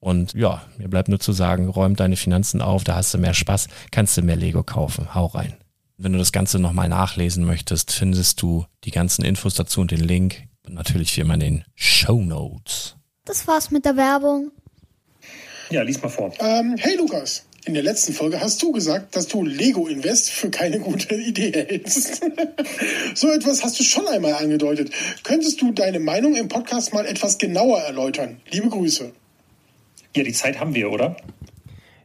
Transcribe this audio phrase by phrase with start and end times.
[0.00, 3.34] Und ja, mir bleibt nur zu sagen, räum deine Finanzen auf, da hast du mehr
[3.34, 5.14] Spaß, kannst du mehr Lego kaufen.
[5.14, 5.56] Hau rein.
[5.96, 10.00] Wenn du das Ganze nochmal nachlesen möchtest, findest du die ganzen Infos dazu und den
[10.00, 10.44] Link.
[10.64, 12.94] Und natürlich wie immer in den Show Notes.
[13.24, 14.52] Das war's mit der Werbung.
[15.70, 16.32] Ja, lies mal vor.
[16.38, 20.50] Ähm, hey Lukas, in der letzten Folge hast du gesagt, dass du Lego Invest für
[20.50, 22.22] keine gute Idee hältst.
[23.14, 24.90] so etwas hast du schon einmal angedeutet.
[25.24, 28.40] Könntest du deine Meinung im Podcast mal etwas genauer erläutern?
[28.50, 29.12] Liebe Grüße.
[30.18, 31.16] Ja, die Zeit haben wir, oder?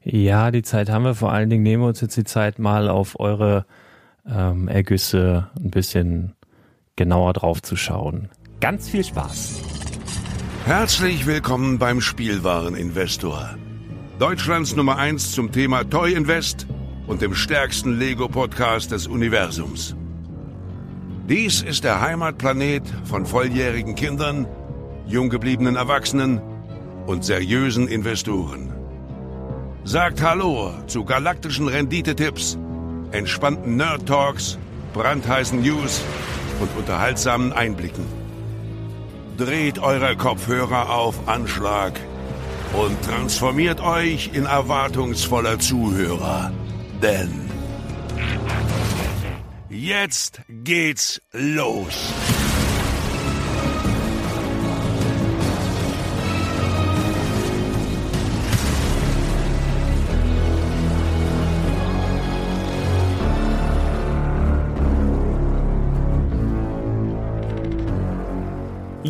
[0.04, 1.16] Ja, die Zeit haben wir.
[1.16, 3.66] Vor allen Dingen nehmen wir uns jetzt die Zeit mal auf eure
[4.30, 6.36] ähm, Ergüsse ein bisschen
[6.96, 8.30] genauer drauf zu schauen.
[8.60, 9.64] Ganz viel Spaß.
[10.66, 13.58] Herzlich willkommen beim Spielwareninvestor.
[14.20, 16.68] Deutschlands Nummer 1 zum Thema Toy Invest
[17.08, 19.96] und dem stärksten Lego-Podcast des Universums.
[21.28, 24.46] Dies ist der Heimatplanet von volljährigen Kindern,
[25.08, 26.53] jung gebliebenen Erwachsenen
[27.06, 28.74] und seriösen Investoren.
[29.84, 32.58] Sagt Hallo zu galaktischen Renditetipps,
[33.12, 34.58] entspannten Nerd Talks,
[34.94, 36.02] brandheißen News
[36.60, 38.06] und unterhaltsamen Einblicken.
[39.38, 42.00] Dreht eure Kopfhörer auf Anschlag
[42.74, 46.52] und transformiert euch in erwartungsvoller Zuhörer.
[47.02, 47.50] Denn
[49.70, 52.14] jetzt geht's los.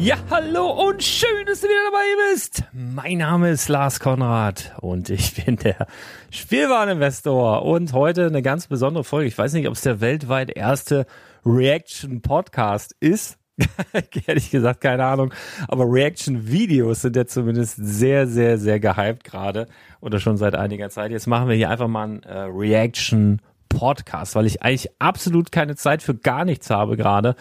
[0.04, 2.66] Ja, hallo und schön, dass du wieder dabei bist.
[2.74, 5.88] Mein Name ist Lars Konrad und ich bin der
[6.30, 9.30] Spielwareninvestor und heute eine ganz besondere Folge.
[9.30, 11.06] Ich weiß nicht, ob es der weltweit erste
[11.46, 13.38] Reaction Podcast ist,
[14.28, 15.34] Ehrlich gesagt, keine Ahnung.
[15.70, 19.68] Aber Reaction-Videos sind ja zumindest sehr, sehr, sehr gehypt gerade
[20.02, 21.12] oder schon seit einiger Zeit.
[21.12, 26.04] Jetzt machen wir hier einfach mal einen äh, Reaction-Podcast, weil ich eigentlich absolut keine Zeit
[26.04, 27.38] für gar nichts habe gerade.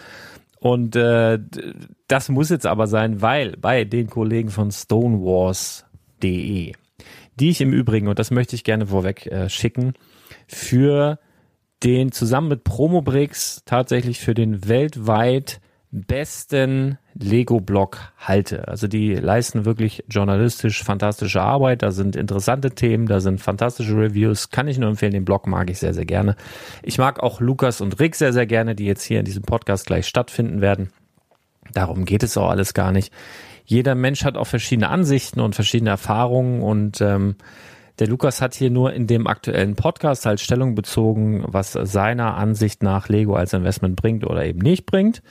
[0.63, 1.39] Und äh,
[2.07, 6.71] das muss jetzt aber sein, weil bei den Kollegen von stonewars.de,
[7.35, 9.91] die ich im Übrigen, und das möchte ich gerne vorweg äh, schicken,
[10.47, 11.19] für
[11.83, 15.59] den zusammen mit Promobrix tatsächlich für den weltweit
[15.91, 18.67] besten Lego-Blog halte.
[18.67, 21.81] Also die leisten wirklich journalistisch fantastische Arbeit.
[21.81, 24.49] Da sind interessante Themen, da sind fantastische Reviews.
[24.49, 25.13] Kann ich nur empfehlen.
[25.13, 26.35] Den Blog mag ich sehr, sehr gerne.
[26.81, 29.85] Ich mag auch Lukas und Rick sehr, sehr gerne, die jetzt hier in diesem Podcast
[29.85, 30.89] gleich stattfinden werden.
[31.73, 33.13] Darum geht es auch alles gar nicht.
[33.65, 37.35] Jeder Mensch hat auch verschiedene Ansichten und verschiedene Erfahrungen und ähm,
[37.99, 42.81] der Lukas hat hier nur in dem aktuellen Podcast halt Stellung bezogen, was seiner Ansicht
[42.81, 45.21] nach Lego als Investment bringt oder eben nicht bringt.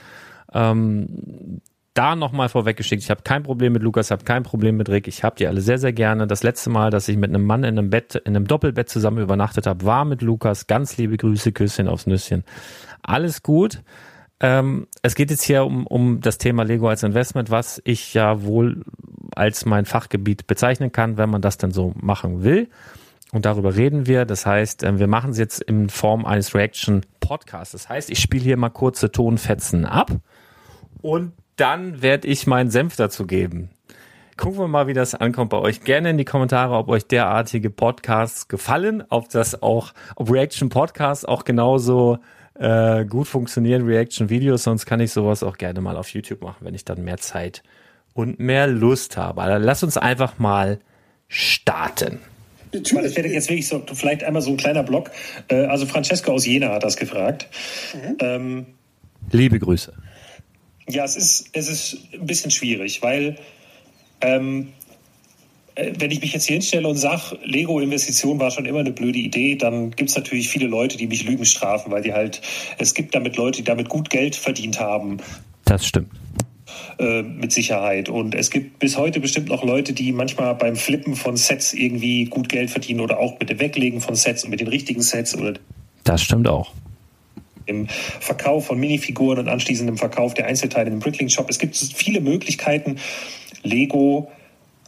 [0.53, 1.61] Ähm,
[1.93, 5.23] da nochmal vorweggeschickt, ich habe kein Problem mit Lukas, habe kein Problem mit Rick, ich
[5.23, 6.27] habe die alle sehr, sehr gerne.
[6.27, 9.19] Das letzte Mal, dass ich mit einem Mann in einem Bett, in einem Doppelbett zusammen
[9.19, 10.67] übernachtet habe, war mit Lukas.
[10.67, 12.43] Ganz liebe Grüße, Küsschen aufs Nüsschen.
[13.01, 13.83] Alles gut.
[14.39, 18.43] Ähm, es geht jetzt hier um, um das Thema Lego als Investment, was ich ja
[18.43, 18.83] wohl
[19.35, 22.69] als mein Fachgebiet bezeichnen kann, wenn man das denn so machen will.
[23.31, 24.25] Und darüber reden wir.
[24.25, 27.71] Das heißt, ähm, wir machen es jetzt in Form eines Reaction-Podcasts.
[27.71, 30.11] Das heißt, ich spiele hier mal kurze Tonfetzen ab
[31.01, 33.69] und dann werde ich meinen Senf dazu geben.
[34.37, 35.81] Gucken wir mal, wie das ankommt bei euch.
[35.81, 41.23] Gerne in die Kommentare, ob euch derartige Podcasts gefallen, ob das auch, ob Reaction Podcasts
[41.23, 42.17] auch genauso
[42.55, 44.63] äh, gut funktionieren, Reaction Videos.
[44.63, 47.61] Sonst kann ich sowas auch gerne mal auf YouTube machen, wenn ich dann mehr Zeit
[48.13, 49.41] und mehr Lust habe.
[49.41, 50.79] Also lass uns einfach mal
[51.27, 52.19] starten.
[52.71, 55.11] Weil das wäre jetzt wirklich so, vielleicht einmal so ein kleiner Block.
[55.47, 57.47] Äh, also Francesco aus Jena hat das gefragt.
[57.93, 58.17] Mhm.
[58.19, 58.65] Ähm,
[59.31, 59.93] Liebe Grüße.
[60.87, 63.37] Ja, es ist, es ist ein bisschen schwierig, weil
[64.21, 64.69] ähm,
[65.75, 69.19] äh, wenn ich mich jetzt hier hinstelle und sage, Lego-Investition war schon immer eine blöde
[69.19, 72.41] Idee, dann gibt es natürlich viele Leute, die mich Lügen strafen, weil die halt,
[72.77, 75.17] es gibt damit Leute, die damit gut Geld verdient haben.
[75.65, 76.11] Das stimmt.
[76.97, 78.09] Äh, mit Sicherheit.
[78.09, 82.25] Und es gibt bis heute bestimmt noch Leute, die manchmal beim Flippen von Sets irgendwie
[82.25, 85.35] gut Geld verdienen oder auch mit dem Weglegen von Sets und mit den richtigen Sets.
[85.35, 85.53] Oder
[86.03, 86.71] das stimmt auch
[87.65, 91.49] im Verkauf von Minifiguren und anschließend im Verkauf der Einzelteile im Brickling Shop.
[91.49, 92.97] Es gibt viele Möglichkeiten,
[93.63, 94.31] Lego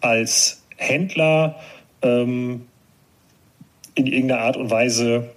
[0.01, 1.59] als Händler
[2.01, 2.65] ähm,
[3.95, 5.29] in irgendeiner Art und Weise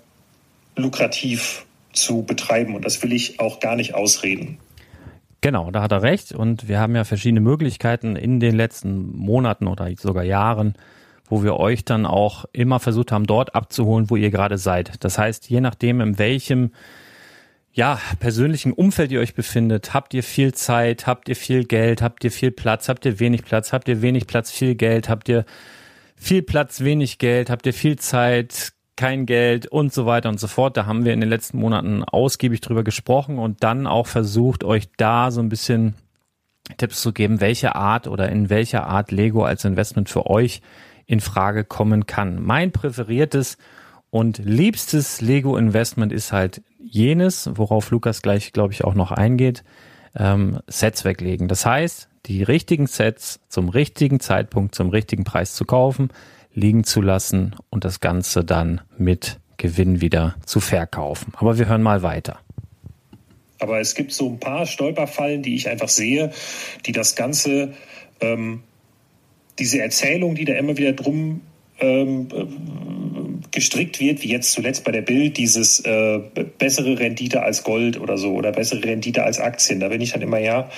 [0.77, 2.75] lukrativ zu betreiben.
[2.75, 4.59] Und das will ich auch gar nicht ausreden.
[5.41, 6.33] Genau, da hat er recht.
[6.33, 10.75] Und wir haben ja verschiedene Möglichkeiten in den letzten Monaten oder sogar Jahren,
[11.29, 14.93] wo wir euch dann auch immer versucht haben, dort abzuholen, wo ihr gerade seid.
[15.05, 16.73] Das heißt, je nachdem, in welchem
[17.79, 19.95] ja, persönlichen Umfeld ihr euch befindet.
[19.95, 21.07] Habt ihr viel Zeit?
[21.07, 22.03] Habt ihr viel Geld?
[22.03, 22.89] Habt ihr viel Platz?
[22.89, 23.73] Habt ihr wenig Platz?
[23.73, 24.51] Habt ihr wenig Platz?
[24.51, 25.09] Viel Geld?
[25.09, 25.45] Habt ihr
[26.17, 26.81] viel Platz?
[26.81, 27.51] Wenig Geld?
[27.51, 28.73] Habt ihr viel Zeit?
[28.97, 30.77] Kein Geld und so weiter und so fort.
[30.77, 34.89] Da haben wir in den letzten Monaten ausgiebig drüber gesprochen und dann auch versucht, euch
[34.97, 35.95] da so ein bisschen
[36.79, 40.63] Tipps zu geben, welche Art oder in welcher Art Lego als Investment für euch
[41.07, 42.43] in Frage kommen kann.
[42.43, 43.57] Mein präferiertes
[44.11, 49.65] und liebstes Lego-Investment ist halt jenes, worauf Lukas gleich, glaube ich, auch noch eingeht,
[50.17, 51.49] ähm, Sets weglegen.
[51.49, 56.11] Das heißt, die richtigen Sets zum richtigen Zeitpunkt, zum richtigen Preis zu kaufen,
[56.55, 61.33] liegen zu lassen und das Ganze dann mit Gewinn wieder zu verkaufen.
[61.37, 62.39] Aber wir hören mal weiter.
[63.61, 66.33] Aber es gibt so ein paar Stolperfallen, die ich einfach sehe,
[66.87, 67.75] die das Ganze,
[68.21, 68.63] ähm,
[69.59, 71.41] diese Erzählung, die da immer wieder drum
[71.81, 72.29] ähm,
[73.51, 76.21] gestrickt wird, wie jetzt zuletzt bei der Bild, dieses äh,
[76.59, 79.81] bessere Rendite als Gold oder so oder bessere Rendite als Aktien.
[79.81, 80.69] Da bin ich dann immer ja.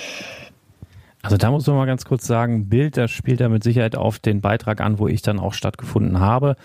[1.23, 4.17] Also da muss man mal ganz kurz sagen, Bild, das spielt da mit Sicherheit auf
[4.17, 6.55] den Beitrag an, wo ich dann auch stattgefunden habe.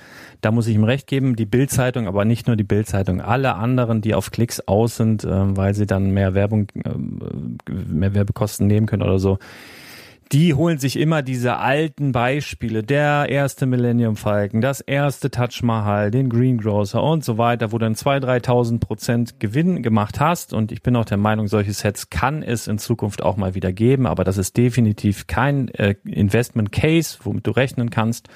[0.40, 4.00] Da muss ich ihm recht geben, die Bildzeitung, aber nicht nur die Bildzeitung, alle anderen,
[4.00, 8.86] die auf Klicks aus sind, äh, weil sie dann mehr Werbung, äh, mehr Werbekosten nehmen
[8.86, 9.38] können oder so,
[10.32, 16.10] die holen sich immer diese alten Beispiele, der erste Millennium Falcon, das erste Touch Mahal,
[16.10, 20.52] den Greengrocer und so weiter, wo du dann 2.000, 3.000 Prozent Gewinn gemacht hast.
[20.52, 23.72] Und ich bin auch der Meinung, solche Sets kann es in Zukunft auch mal wieder
[23.72, 28.28] geben, aber das ist definitiv kein äh, Investment Case, womit du rechnen kannst.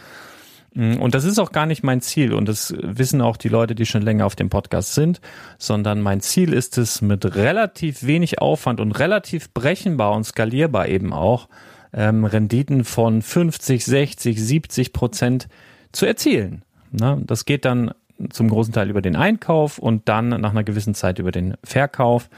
[0.75, 3.75] Mm, und das ist auch gar nicht mein Ziel und das wissen auch die Leute,
[3.75, 5.21] die schon länger auf dem Podcast sind,
[5.59, 11.13] sondern mein Ziel ist es, mit relativ wenig Aufwand und relativ brechenbar und skalierbar eben
[11.13, 11.49] auch,
[11.93, 15.49] ähm, Renditen von 50, 60, 70 Prozent
[15.93, 16.63] zu erzielen.
[16.93, 17.21] Ne?
[17.27, 17.93] Das geht dann
[18.31, 22.29] zum großen Teil über den Einkauf und dann nach einer gewissen Zeit über den Verkauf.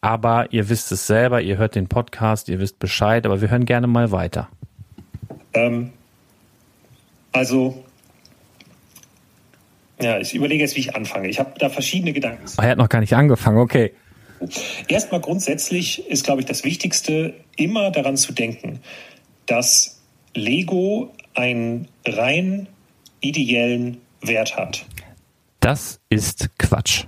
[0.00, 3.64] aber ihr wisst es selber, ihr hört den Podcast, ihr wisst Bescheid, aber wir hören
[3.64, 4.48] gerne mal weiter.
[5.54, 5.92] Ähm,
[7.30, 7.84] also,
[10.00, 11.28] ja, ich überlege jetzt, wie ich anfange.
[11.28, 12.44] Ich habe da verschiedene Gedanken.
[12.58, 13.92] Oh, er hat noch gar nicht angefangen, okay.
[14.88, 18.80] Erstmal grundsätzlich ist, glaube ich, das Wichtigste, immer daran zu denken,
[19.46, 20.00] dass
[20.34, 22.66] Lego einen rein
[23.20, 24.86] ideellen Wert hat.
[25.60, 27.04] Das ist Quatsch.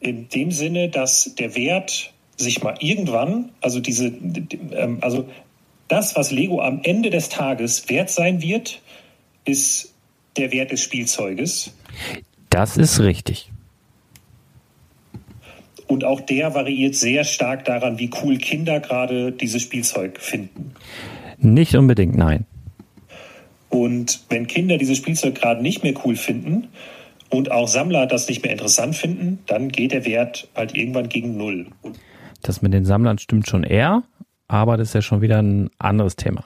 [0.00, 5.28] In dem Sinne, dass der Wert sich mal irgendwann, also diese, ähm, also
[5.88, 8.80] das, was Lego am Ende des Tages wert sein wird,
[9.44, 9.94] ist
[10.36, 11.72] der Wert des Spielzeuges.
[12.48, 13.49] Das ist richtig.
[15.90, 20.72] Und auch der variiert sehr stark daran, wie cool Kinder gerade dieses Spielzeug finden.
[21.38, 22.46] Nicht unbedingt, nein.
[23.70, 26.68] Und wenn Kinder dieses Spielzeug gerade nicht mehr cool finden
[27.28, 31.36] und auch Sammler das nicht mehr interessant finden, dann geht der Wert halt irgendwann gegen
[31.36, 31.66] Null.
[32.40, 34.04] Das mit den Sammlern stimmt schon eher,
[34.46, 36.44] aber das ist ja schon wieder ein anderes Thema.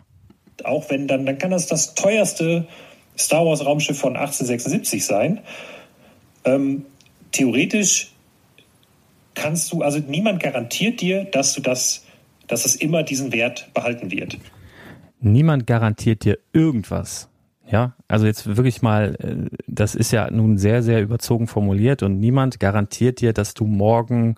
[0.65, 2.67] Auch wenn dann, dann kann das das teuerste
[3.19, 5.41] Star Wars Raumschiff von 1876 sein.
[6.47, 6.87] Ähm,
[7.31, 8.14] theoretisch
[9.35, 12.05] kannst du, also niemand garantiert dir, dass du das,
[12.47, 14.39] dass es immer diesen Wert behalten wird.
[15.21, 17.29] Niemand garantiert dir irgendwas.
[17.67, 22.21] Ja, also jetzt wirklich mal, äh, das ist ja nun sehr, sehr überzogen formuliert und
[22.21, 24.37] niemand garantiert dir, dass du morgen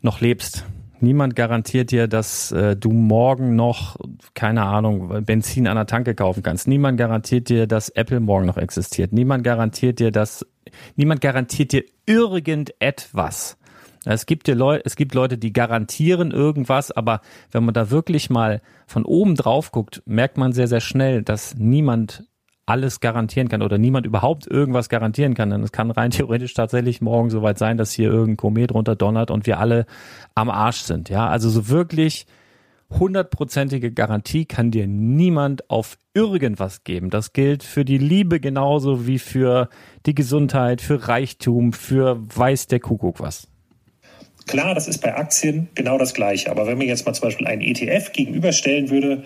[0.00, 0.64] noch lebst.
[0.98, 3.96] Niemand garantiert dir, dass äh, du morgen noch,
[4.34, 6.68] keine Ahnung, Benzin an der Tanke kaufen kannst.
[6.68, 9.12] Niemand garantiert dir, dass Apple morgen noch existiert.
[9.12, 10.46] Niemand garantiert dir, dass,
[10.94, 13.56] niemand garantiert dir irgendetwas.
[14.04, 18.30] Es gibt, ja Leute, es gibt Leute, die garantieren irgendwas, aber wenn man da wirklich
[18.30, 22.24] mal von oben drauf guckt, merkt man sehr, sehr schnell, dass niemand
[22.66, 25.50] alles garantieren kann oder niemand überhaupt irgendwas garantieren kann.
[25.50, 29.30] Denn es kann rein theoretisch tatsächlich morgen soweit sein, dass hier irgendein Komet runter donnert
[29.30, 29.86] und wir alle
[30.34, 31.08] am Arsch sind.
[31.08, 32.26] Ja, also so wirklich
[32.98, 37.10] hundertprozentige Garantie kann dir niemand auf irgendwas geben.
[37.10, 39.68] Das gilt für die Liebe genauso wie für
[40.06, 43.48] die Gesundheit, für Reichtum, für weiß der Kuckuck was.
[44.46, 46.50] Klar, das ist bei Aktien genau das Gleiche.
[46.50, 49.22] Aber wenn man jetzt mal zum Beispiel einen ETF gegenüberstellen würde,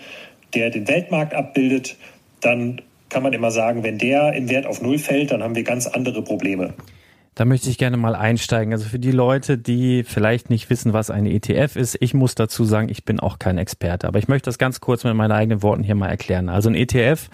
[0.53, 1.97] der den Weltmarkt abbildet,
[2.41, 5.63] dann kann man immer sagen, wenn der im Wert auf Null fällt, dann haben wir
[5.63, 6.73] ganz andere Probleme.
[7.35, 8.73] Da möchte ich gerne mal einsteigen.
[8.73, 12.65] Also für die Leute, die vielleicht nicht wissen, was ein ETF ist, ich muss dazu
[12.65, 14.07] sagen, ich bin auch kein Experte.
[14.07, 16.49] Aber ich möchte das ganz kurz mit meinen eigenen Worten hier mal erklären.
[16.49, 17.29] Also ein ETF,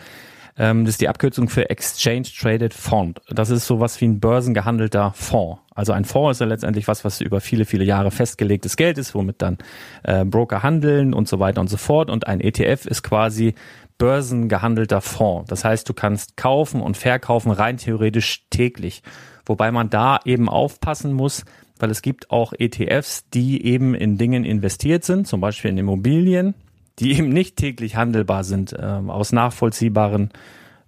[0.57, 3.19] ähm, das ist die Abkürzung für Exchange Traded Fund.
[3.29, 5.61] Das ist sowas wie ein börsengehandelter Fonds.
[5.73, 9.15] Also ein Fonds ist ja letztendlich was, was über viele, viele Jahre festgelegtes Geld ist,
[9.15, 9.57] womit dann
[10.03, 12.09] äh, Broker handeln und so weiter und so fort.
[12.09, 13.55] Und ein ETF ist quasi
[13.97, 15.49] börsengehandelter Fonds.
[15.49, 19.01] Das heißt, du kannst kaufen und verkaufen rein theoretisch täglich.
[19.45, 21.45] Wobei man da eben aufpassen muss,
[21.79, 26.53] weil es gibt auch ETFs, die eben in Dingen investiert sind, zum Beispiel in Immobilien,
[26.99, 30.31] die eben nicht täglich handelbar sind, äh, aus nachvollziehbaren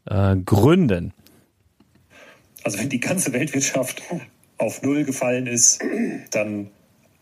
[0.05, 1.13] äh, Gründen.
[2.63, 4.01] Also wenn die ganze Weltwirtschaft
[4.57, 5.83] auf Null gefallen ist,
[6.31, 6.69] dann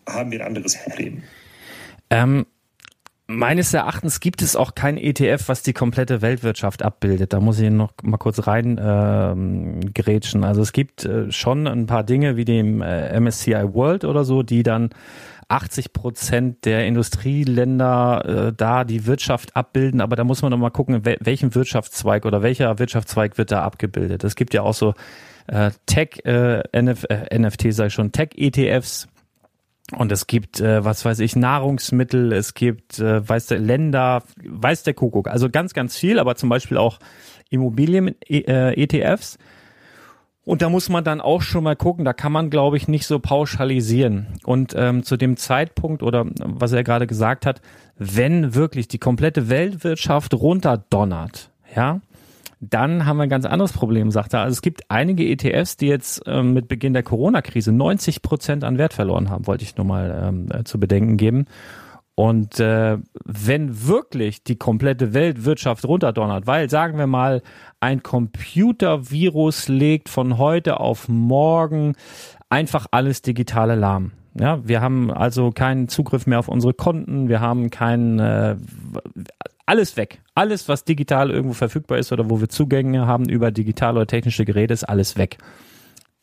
[0.07, 1.23] haben wir ein anderes Problem.
[2.09, 2.45] Ähm,
[3.25, 7.31] Meines Erachtens gibt es auch kein ETF, was die komplette Weltwirtschaft abbildet.
[7.31, 10.43] Da muss ich noch mal kurz rein äh, grätschen.
[10.43, 14.43] Also es gibt äh, schon ein paar Dinge wie dem äh, MSCI World oder so,
[14.43, 14.89] die dann
[15.53, 20.71] 80 Prozent der Industrieländer äh, da die Wirtschaft abbilden, aber da muss man noch mal
[20.71, 24.23] gucken, welchen Wirtschaftszweig oder welcher Wirtschaftszweig wird da abgebildet.
[24.23, 24.95] Es gibt ja auch so
[25.45, 29.07] äh, Tech äh, NF, äh, NFT sei schon Tech ETFs,
[29.91, 34.83] und es gibt, äh, was weiß ich, Nahrungsmittel, es gibt, äh, weiß der Länder, weiß
[34.83, 35.27] der Kuckuck.
[35.27, 36.99] Also ganz, ganz viel, aber zum Beispiel auch
[37.49, 39.35] Immobilien-ETFs.
[39.35, 39.39] Äh,
[40.45, 43.05] und da muss man dann auch schon mal gucken, da kann man, glaube ich, nicht
[43.05, 44.27] so pauschalisieren.
[44.43, 47.61] Und ähm, zu dem Zeitpunkt oder was er gerade gesagt hat,
[47.97, 52.01] wenn wirklich die komplette Weltwirtschaft runterdonnert, ja,
[52.59, 54.41] dann haben wir ein ganz anderes Problem, sagt er.
[54.41, 58.77] Also es gibt einige ETFs, die jetzt ähm, mit Beginn der Corona-Krise 90 Prozent an
[58.77, 61.45] Wert verloren haben, wollte ich nur mal ähm, äh, zu bedenken geben.
[62.15, 67.41] Und äh, wenn wirklich die komplette Weltwirtschaft runterdonnert, weil sagen wir mal,
[67.79, 71.95] ein Computervirus legt von heute auf morgen
[72.49, 74.11] einfach alles digitale lahm.
[74.39, 78.55] Ja, wir haben also keinen Zugriff mehr auf unsere Konten, wir haben keinen äh,
[79.65, 80.21] alles weg.
[80.35, 84.45] Alles, was digital irgendwo verfügbar ist oder wo wir Zugänge haben über digitale oder technische
[84.45, 85.37] Geräte, ist alles weg.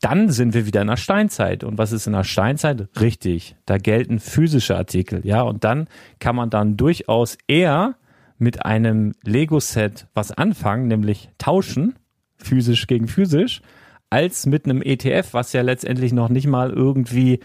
[0.00, 1.62] Dann sind wir wieder in der Steinzeit.
[1.62, 2.88] Und was ist in der Steinzeit?
[3.00, 5.20] Richtig, da gelten physische Artikel.
[5.24, 5.88] Ja, und dann
[6.18, 7.96] kann man dann durchaus eher
[8.38, 11.98] mit einem Lego-Set was anfangen, nämlich tauschen,
[12.36, 13.60] physisch gegen physisch,
[14.08, 17.40] als mit einem ETF, was ja letztendlich noch nicht mal irgendwie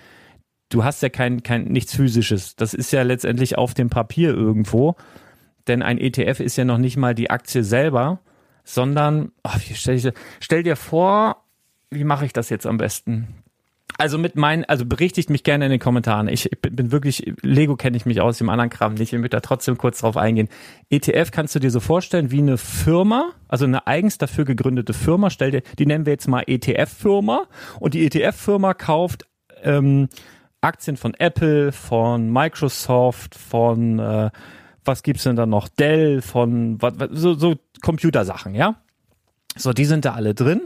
[0.70, 2.56] du hast ja kein, kein nichts physisches.
[2.56, 4.96] Das ist ja letztendlich auf dem Papier irgendwo.
[5.68, 8.20] Denn ein ETF ist ja noch nicht mal die Aktie selber,
[8.64, 10.10] sondern oh, stell, ich,
[10.40, 11.45] stell dir vor,
[11.96, 13.28] wie mache ich das jetzt am besten?
[13.98, 16.28] Also mit meinen, also berichtigt mich gerne in den Kommentaren.
[16.28, 19.14] Ich bin, bin wirklich, Lego kenne ich mich aus, dem anderen Kram nicht.
[19.14, 20.50] Ich möchte da trotzdem kurz drauf eingehen.
[20.90, 25.30] ETF kannst du dir so vorstellen wie eine Firma, also eine eigens dafür gegründete Firma.
[25.30, 27.48] Stell dir, die nennen wir jetzt mal ETF-Firma.
[27.80, 29.26] Und die ETF-Firma kauft
[29.64, 30.10] ähm,
[30.60, 34.30] Aktien von Apple, von Microsoft, von äh,
[34.84, 35.70] was gibt's denn da noch?
[35.70, 38.76] Dell, von was, so, so Computersachen, ja.
[39.56, 40.64] So, die sind da alle drin.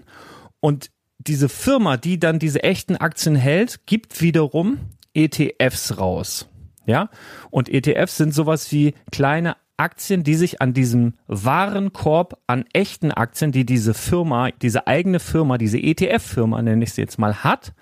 [0.61, 4.79] Und diese Firma, die dann diese echten Aktien hält, gibt wiederum
[5.13, 6.49] ETFs raus.
[6.85, 7.09] Ja?
[7.51, 13.51] Und ETFs sind sowas wie kleine Aktien, die sich an diesem Warenkorb an echten Aktien,
[13.51, 17.73] die diese Firma, diese eigene Firma, diese ETF-Firma, nenne ich sie jetzt mal, hat,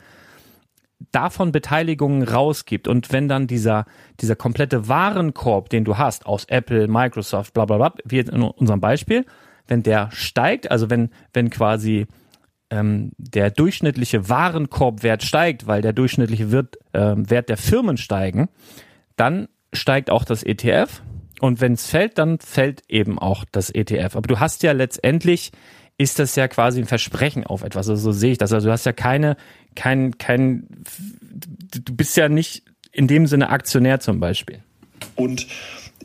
[1.12, 2.88] davon Beteiligungen rausgibt.
[2.88, 3.86] Und wenn dann dieser,
[4.20, 8.80] dieser komplette Warenkorb, den du hast, aus Apple, Microsoft, bla bla bla, wie in unserem
[8.80, 9.26] Beispiel,
[9.68, 12.08] wenn der steigt, also wenn, wenn quasi
[12.70, 18.50] ähm, der durchschnittliche Warenkorbwert steigt, weil der durchschnittliche Wert, äh, Wert der Firmen steigen,
[19.16, 21.02] dann steigt auch das ETF.
[21.40, 24.16] Und wenn es fällt, dann fällt eben auch das ETF.
[24.16, 25.52] Aber du hast ja letztendlich,
[25.98, 27.90] ist das ja quasi ein Versprechen auf etwas.
[27.90, 28.54] Also so sehe ich das.
[28.54, 29.38] Also du hast ja keine,
[29.76, 30.68] kein, kein,
[31.72, 34.60] du bist ja nicht in dem Sinne Aktionär zum Beispiel.
[35.16, 35.48] Und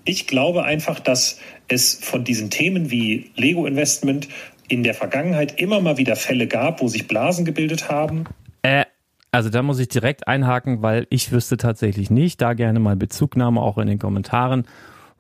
[0.05, 1.39] ich glaube einfach, dass
[1.69, 4.29] es von diesen Themen wie Lego Investment
[4.73, 8.25] in der Vergangenheit immer mal wieder Fälle gab, wo sich Blasen gebildet haben?
[8.63, 8.87] Äh,
[9.31, 13.61] also da muss ich direkt einhaken, weil ich wüsste tatsächlich nicht, da gerne mal Bezugnahme
[13.61, 14.65] auch in den Kommentaren.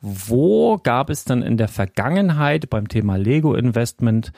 [0.00, 4.32] Wo gab es dann in der Vergangenheit beim Thema Lego Investment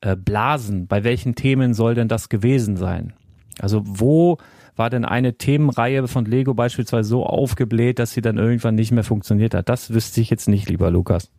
[0.00, 0.86] äh, Blasen?
[0.86, 3.12] Bei welchen Themen soll denn das gewesen sein?
[3.58, 4.38] Also wo
[4.74, 9.04] war denn eine Themenreihe von Lego beispielsweise so aufgebläht, dass sie dann irgendwann nicht mehr
[9.04, 9.68] funktioniert hat?
[9.68, 11.30] Das wüsste ich jetzt nicht, lieber Lukas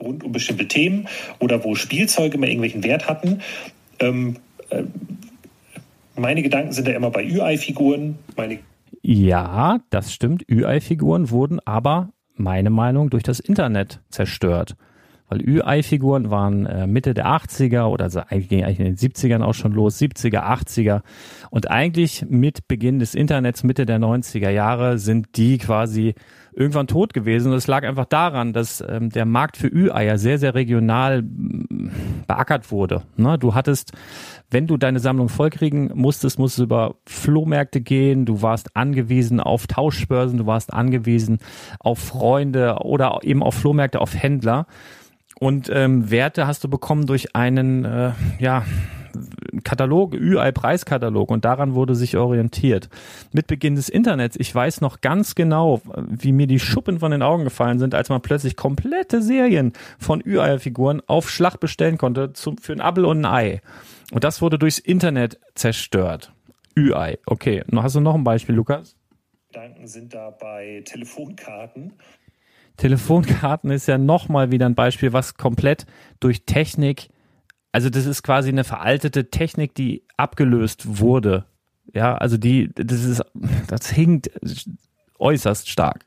[0.00, 1.08] rund um bestimmte Themen
[1.38, 3.40] oder wo Spielzeuge mal irgendwelchen Wert hatten.
[3.98, 4.36] Ähm,
[4.70, 4.84] äh,
[6.16, 8.18] meine Gedanken sind da immer bei Ü-Ei-Figuren.
[9.02, 10.44] ja, das stimmt.
[10.50, 14.76] Ü-Ei-Figuren wurden aber, meine Meinung, durch das Internet zerstört.
[15.30, 19.54] Weil Ü-Ei-Figuren waren äh, Mitte der 80er oder also eigentlich, eigentlich in den 70ern auch
[19.54, 21.02] schon los, 70er, 80er.
[21.50, 26.14] Und eigentlich mit Beginn des Internets, Mitte der 90er Jahre, sind die quasi
[26.52, 27.52] irgendwann tot gewesen.
[27.52, 31.90] Und es lag einfach daran, dass ähm, der Markt für Ü-Eier sehr, sehr regional mm,
[32.26, 33.02] beackert wurde.
[33.16, 33.38] Ne?
[33.38, 33.92] Du hattest,
[34.50, 39.68] wenn du deine Sammlung vollkriegen musstest, musstest du über Flohmärkte gehen, du warst angewiesen auf
[39.68, 41.38] Tauschbörsen, du warst angewiesen
[41.78, 44.66] auf Freunde oder eben auf Flohmärkte, auf Händler.
[45.40, 48.64] Und ähm, Werte hast du bekommen durch einen, äh, ja,
[49.64, 52.88] Katalog, UI-Preiskatalog und daran wurde sich orientiert.
[53.32, 57.22] Mit Beginn des Internets, ich weiß noch ganz genau, wie mir die Schuppen von den
[57.22, 62.58] Augen gefallen sind, als man plötzlich komplette Serien von UI-Figuren auf Schlag bestellen konnte zum,
[62.58, 63.60] für ein Apfel und ein Ei.
[64.12, 66.32] Und das wurde durchs Internet zerstört.
[66.78, 67.64] UI, okay.
[67.74, 68.94] Hast du noch ein Beispiel, Lukas?
[69.52, 71.94] Gedanken sind da bei Telefonkarten.
[72.80, 75.86] Telefonkarten ist ja nochmal wieder ein Beispiel, was komplett
[76.18, 77.10] durch Technik
[77.72, 81.46] also das ist quasi eine veraltete Technik, die abgelöst wurde.
[81.92, 83.22] Ja, also die, das ist,
[83.68, 84.30] das hinkt
[85.18, 86.04] äußerst stark.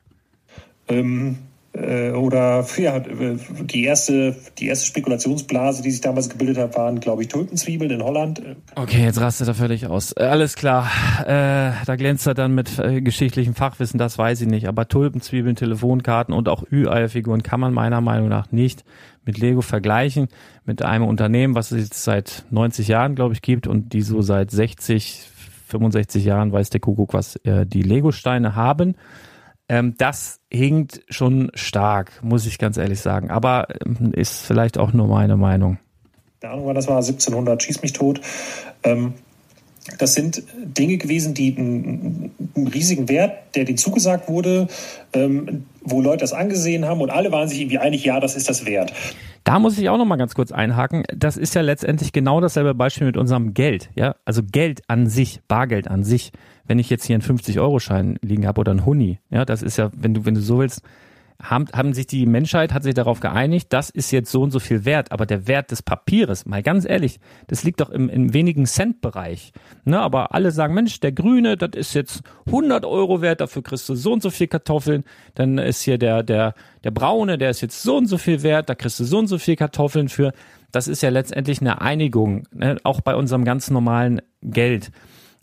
[0.88, 7.00] Ähm, äh, oder ja, die erste, die erste Spekulationsblase, die sich damals gebildet hat, waren,
[7.00, 8.40] glaube ich, Tulpenzwiebeln in Holland.
[8.76, 10.12] Okay, jetzt rastet er völlig aus.
[10.12, 10.88] Äh, alles klar.
[11.22, 14.68] Äh, da glänzt er dann mit äh, geschichtlichem Fachwissen, das weiß ich nicht.
[14.68, 18.84] Aber Tulpenzwiebeln, Telefonkarten und auch Ü-Eierfiguren kann man meiner Meinung nach nicht
[19.24, 20.28] mit Lego vergleichen.
[20.64, 24.22] Mit einem Unternehmen, was es jetzt seit 90 Jahren, glaube ich, gibt und die so
[24.22, 25.22] seit 60,
[25.68, 28.94] 65 Jahren, weiß der Kuckuck, was äh, die Lego-Steine haben.
[29.68, 33.30] Ähm, das hinkt schon stark, muss ich ganz ehrlich sagen.
[33.30, 35.78] Aber ähm, ist vielleicht auch nur meine Meinung.
[36.40, 38.20] Keine Ahnung, wann das war, 1700, schieß mich tot.
[38.82, 39.14] Ähm,
[39.98, 44.68] das sind Dinge gewesen, die einen, einen, riesigen Wert, der denen zugesagt wurde,
[45.12, 48.48] ähm, wo Leute das angesehen haben und alle waren sich irgendwie einig, ja, das ist
[48.48, 48.92] das wert.
[49.44, 51.04] Da muss ich auch noch mal ganz kurz einhaken.
[51.14, 53.90] Das ist ja letztendlich genau dasselbe Beispiel mit unserem Geld.
[53.94, 56.32] Ja, also Geld an sich, Bargeld an sich.
[56.66, 59.90] Wenn ich jetzt hier einen 50-Euro-Schein liegen habe oder einen Huni, ja, das ist ja,
[59.94, 60.80] wenn du, wenn du so willst,
[61.42, 64.60] haben, haben sich die Menschheit hat sich darauf geeinigt, das ist jetzt so und so
[64.60, 67.18] viel wert, aber der Wert des Papieres, mal ganz ehrlich,
[67.48, 69.52] das liegt doch im, im wenigen Cent-Bereich.
[69.84, 73.88] Ne, aber alle sagen, Mensch, der Grüne, das ist jetzt 100 Euro wert, dafür kriegst
[73.88, 75.04] du so und so viel Kartoffeln.
[75.34, 78.68] Dann ist hier der, der, der Braune, der ist jetzt so und so viel wert,
[78.68, 80.32] da kriegst du so und so viel Kartoffeln für.
[80.70, 84.90] Das ist ja letztendlich eine Einigung, ne, auch bei unserem ganz normalen Geld.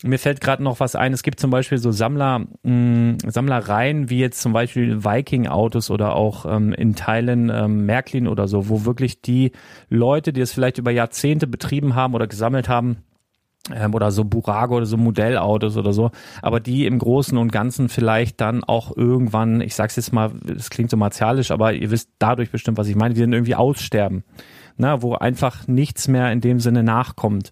[0.03, 1.13] Mir fällt gerade noch was ein.
[1.13, 6.45] Es gibt zum Beispiel so Sammler, mh, Sammlereien, wie jetzt zum Beispiel Viking-Autos oder auch
[6.45, 9.51] ähm, in Teilen ähm, Märklin oder so, wo wirklich die
[9.89, 12.97] Leute, die es vielleicht über Jahrzehnte betrieben haben oder gesammelt haben,
[13.69, 16.11] ähm, oder so Burago oder so Modellautos oder so,
[16.41, 20.69] aber die im Großen und Ganzen vielleicht dann auch irgendwann, ich sag's jetzt mal, es
[20.71, 24.23] klingt so martialisch, aber ihr wisst dadurch bestimmt, was ich meine, die dann irgendwie aussterben,
[24.77, 27.51] na, wo einfach nichts mehr in dem Sinne nachkommt.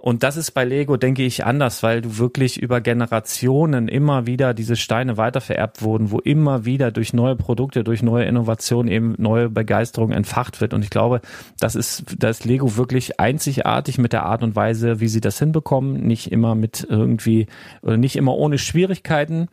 [0.00, 4.54] Und das ist bei Lego, denke ich, anders, weil du wirklich über Generationen immer wieder
[4.54, 9.50] diese Steine weitervererbt wurden, wo immer wieder durch neue Produkte, durch neue Innovationen eben neue
[9.50, 10.72] Begeisterung entfacht wird.
[10.72, 11.20] Und ich glaube,
[11.58, 15.38] das ist, da ist Lego wirklich einzigartig mit der Art und Weise, wie sie das
[15.38, 16.06] hinbekommen.
[16.06, 17.46] Nicht immer mit irgendwie,
[17.82, 19.48] oder nicht immer ohne Schwierigkeiten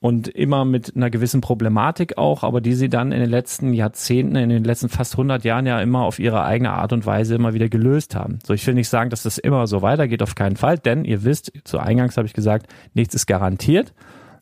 [0.00, 4.36] und immer mit einer gewissen Problematik auch, aber die sie dann in den letzten Jahrzehnten,
[4.36, 7.52] in den letzten fast 100 Jahren ja immer auf ihre eigene Art und Weise immer
[7.52, 8.38] wieder gelöst haben.
[8.46, 11.24] So, ich will nicht sagen, dass das immer so weitergeht, auf keinen Fall, denn ihr
[11.24, 13.92] wisst, zu Eingangs habe ich gesagt, nichts ist garantiert,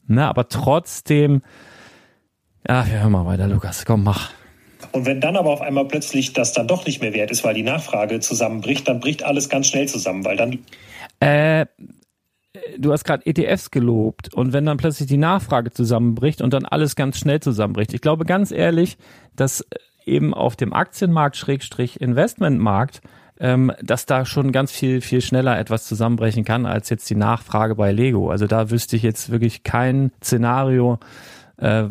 [0.07, 1.43] ne, aber trotzdem,
[2.69, 4.31] ja, wir hören mal weiter, Lukas, komm, mach.
[4.93, 7.55] Und wenn dann aber auf einmal plötzlich das dann doch nicht mehr wert ist, weil
[7.55, 10.59] die Nachfrage zusammenbricht, dann bricht alles ganz schnell zusammen, weil dann
[11.21, 11.65] äh,
[12.79, 16.97] du hast gerade ETFs gelobt und wenn dann plötzlich die Nachfrage zusammenbricht und dann alles
[16.97, 17.95] ganz schnell zusammenbricht.
[17.95, 18.99] Ich glaube ganz ehrlich,
[19.35, 19.65] dass
[20.05, 23.03] eben auf dem Aktienmarkt Schrägstrich Investmentmarkt
[23.39, 27.75] ähm, dass da schon ganz viel, viel schneller etwas zusammenbrechen kann als jetzt die Nachfrage
[27.75, 28.31] bei Lego.
[28.31, 30.99] Also da wüsste ich jetzt wirklich kein Szenario,
[31.59, 31.85] äh,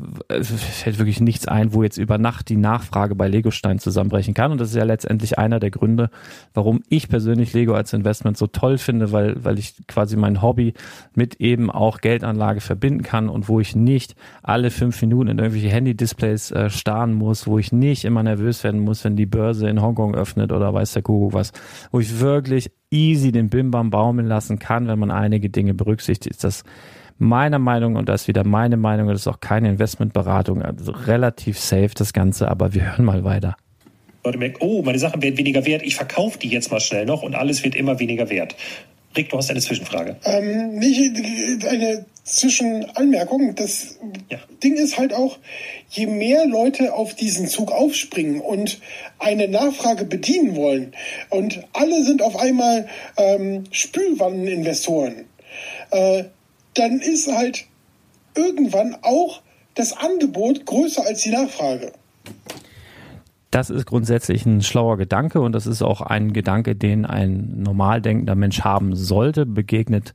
[0.43, 4.51] fällt wirklich nichts ein, wo jetzt über Nacht die Nachfrage bei Legostein zusammenbrechen kann.
[4.51, 6.09] Und das ist ja letztendlich einer der Gründe,
[6.53, 10.73] warum ich persönlich Lego als Investment so toll finde, weil, weil ich quasi mein Hobby
[11.15, 15.69] mit eben auch Geldanlage verbinden kann und wo ich nicht alle fünf Minuten in irgendwelche
[15.69, 19.81] Handy-Displays äh, starren muss, wo ich nicht immer nervös werden muss, wenn die Börse in
[19.81, 21.51] Hongkong öffnet oder weiß der Kuckuck was,
[21.91, 26.43] wo ich wirklich easy den Bimbam baumeln lassen kann, wenn man einige Dinge berücksichtigt.
[26.43, 26.63] Das
[27.17, 31.59] meiner Meinung, und das ist wieder meine Meinung, das ist auch keine Investmentberatung, also relativ
[31.59, 33.55] safe das Ganze, aber wir hören mal weiter.
[34.23, 37.21] Leute merken, oh, meine Sachen werden weniger wert, ich verkaufe die jetzt mal schnell noch
[37.21, 38.55] und alles wird immer weniger wert.
[39.15, 40.17] Rick, du hast eine Zwischenfrage.
[40.25, 43.55] Ähm, nicht eine Zwischenanmerkung.
[43.55, 43.97] Das
[44.29, 44.39] ja.
[44.63, 45.37] Ding ist halt auch,
[45.89, 48.79] je mehr Leute auf diesen Zug aufspringen und
[49.19, 50.93] eine Nachfrage bedienen wollen
[51.29, 55.25] und alle sind auf einmal ähm, Spülwanneninvestoren,
[55.91, 56.25] äh,
[56.75, 57.65] dann ist halt
[58.35, 59.41] irgendwann auch
[59.75, 61.91] das Angebot größer als die Nachfrage.
[63.51, 68.01] Das ist grundsätzlich ein schlauer Gedanke und das ist auch ein Gedanke, den ein normal
[68.01, 70.13] denkender Mensch haben sollte, begegnet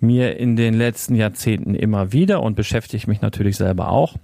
[0.00, 4.14] mir in den letzten Jahrzehnten immer wieder und beschäftigt mich natürlich selber auch.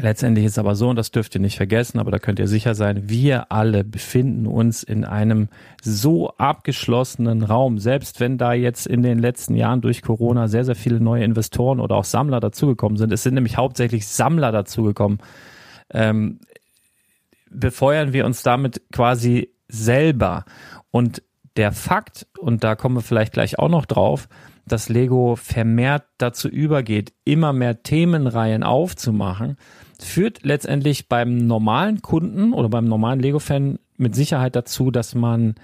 [0.00, 2.74] Letztendlich ist aber so, und das dürft ihr nicht vergessen, aber da könnt ihr sicher
[2.74, 5.48] sein, wir alle befinden uns in einem
[5.82, 7.78] so abgeschlossenen Raum.
[7.78, 11.78] Selbst wenn da jetzt in den letzten Jahren durch Corona sehr, sehr viele neue Investoren
[11.78, 13.12] oder auch Sammler dazugekommen sind.
[13.12, 15.18] Es sind nämlich hauptsächlich Sammler dazugekommen.
[15.90, 16.40] Ähm,
[17.50, 20.46] befeuern wir uns damit quasi selber.
[20.90, 21.22] Und
[21.56, 24.26] der Fakt, und da kommen wir vielleicht gleich auch noch drauf,
[24.66, 29.56] dass Lego vermehrt dazu übergeht, immer mehr Themenreihen aufzumachen,
[30.02, 35.54] führt letztendlich beim normalen Kunden oder beim normalen Lego-Fan mit Sicherheit dazu, dass man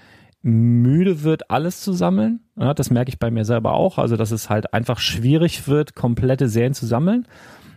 [0.41, 2.39] müde wird, alles zu sammeln.
[2.55, 3.97] Ja, das merke ich bei mir selber auch.
[3.97, 7.27] Also, dass es halt einfach schwierig wird, komplette Serien zu sammeln.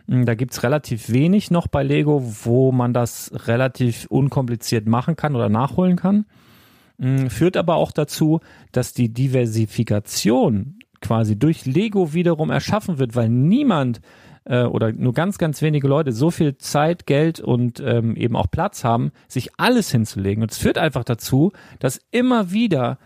[0.08, 5.34] Hm, da gibt's relativ wenig noch bei Lego, wo man das relativ unkompliziert machen kann
[5.34, 6.26] oder nachholen kann.
[6.98, 13.28] Hm, führt aber auch dazu, dass die Diversifikation quasi durch Lego wiederum erschaffen wird, weil
[13.28, 14.00] niemand
[14.44, 18.50] äh, oder nur ganz, ganz wenige Leute so viel Zeit, Geld und ähm, eben auch
[18.50, 20.42] Platz haben, sich alles hinzulegen.
[20.42, 22.98] Und es führt einfach dazu, dass immer wieder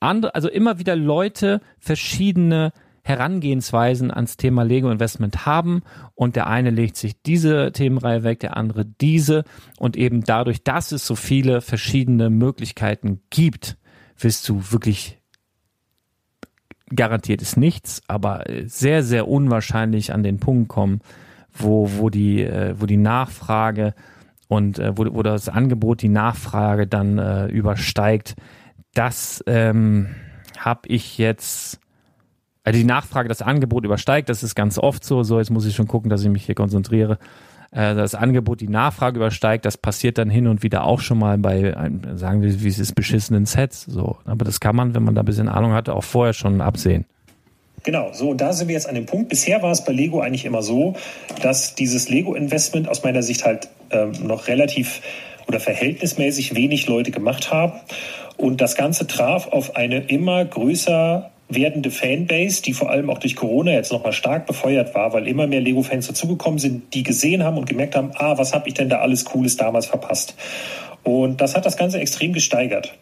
[0.00, 2.72] andere, also immer wieder Leute verschiedene
[3.04, 5.82] Herangehensweisen ans Thema Lego Investment haben
[6.14, 9.44] und der eine legt sich diese Themenreihe weg, der andere diese
[9.78, 13.76] und eben dadurch, dass es so viele verschiedene Möglichkeiten gibt,
[14.16, 15.21] wirst du wirklich
[16.94, 21.00] garantiert ist nichts, aber sehr, sehr unwahrscheinlich an den Punkt kommen,
[21.52, 23.94] wo, wo, die, äh, wo die Nachfrage
[24.48, 28.34] und äh, wo, wo das Angebot die Nachfrage dann äh, übersteigt.
[28.94, 30.08] Das ähm,
[30.58, 31.80] habe ich jetzt,
[32.64, 35.22] also die Nachfrage das Angebot übersteigt, das ist ganz oft so.
[35.22, 37.18] So, jetzt muss ich schon gucken, dass ich mich hier konzentriere.
[37.72, 41.38] Äh, das Angebot die Nachfrage übersteigt, das passiert dann hin und wieder auch schon mal
[41.38, 41.74] bei,
[42.14, 43.84] sagen wir, wie es ist, beschissenen Sets.
[43.84, 44.18] So.
[44.24, 47.06] Aber das kann man, wenn man da ein bisschen Ahnung hat, auch vorher schon absehen.
[47.84, 49.28] Genau, so da sind wir jetzt an dem Punkt.
[49.28, 50.94] Bisher war es bei Lego eigentlich immer so,
[51.40, 55.00] dass dieses Lego-Investment aus meiner Sicht halt ähm, noch relativ
[55.48, 57.72] oder verhältnismäßig wenig Leute gemacht haben.
[58.36, 63.36] Und das Ganze traf auf eine immer größer werdende Fanbase, die vor allem auch durch
[63.36, 67.58] Corona jetzt nochmal stark befeuert war, weil immer mehr Lego-Fans dazugekommen sind, die gesehen haben
[67.58, 70.34] und gemerkt haben, ah, was habe ich denn da alles Cooles damals verpasst?
[71.02, 72.96] Und das hat das Ganze extrem gesteigert.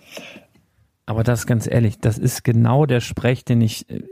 [1.06, 3.90] Aber das ganz ehrlich, das ist genau der Sprech, den ich.
[3.90, 4.02] Äh,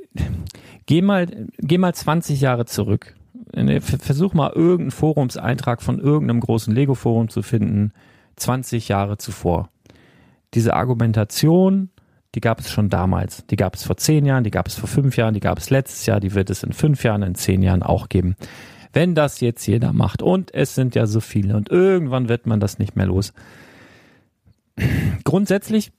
[0.87, 1.27] geh mal,
[1.59, 3.15] geh mal 20 Jahre zurück.
[3.53, 7.93] Äh, versuch mal irgendeinen Forumseintrag von irgendeinem großen Lego-Forum zu finden,
[8.37, 9.71] 20 Jahre zuvor.
[10.55, 11.91] Diese Argumentation,
[12.35, 13.47] die gab es schon damals.
[13.47, 15.71] Die gab es vor zehn Jahren, die gab es vor fünf Jahren, die gab es
[15.71, 18.37] letztes Jahr, die wird es in fünf Jahren, in zehn Jahren auch geben.
[18.93, 22.61] Wenn das jetzt jeder macht, und es sind ja so viele, und irgendwann wird man
[22.61, 23.33] das nicht mehr los.
[25.25, 25.93] Grundsätzlich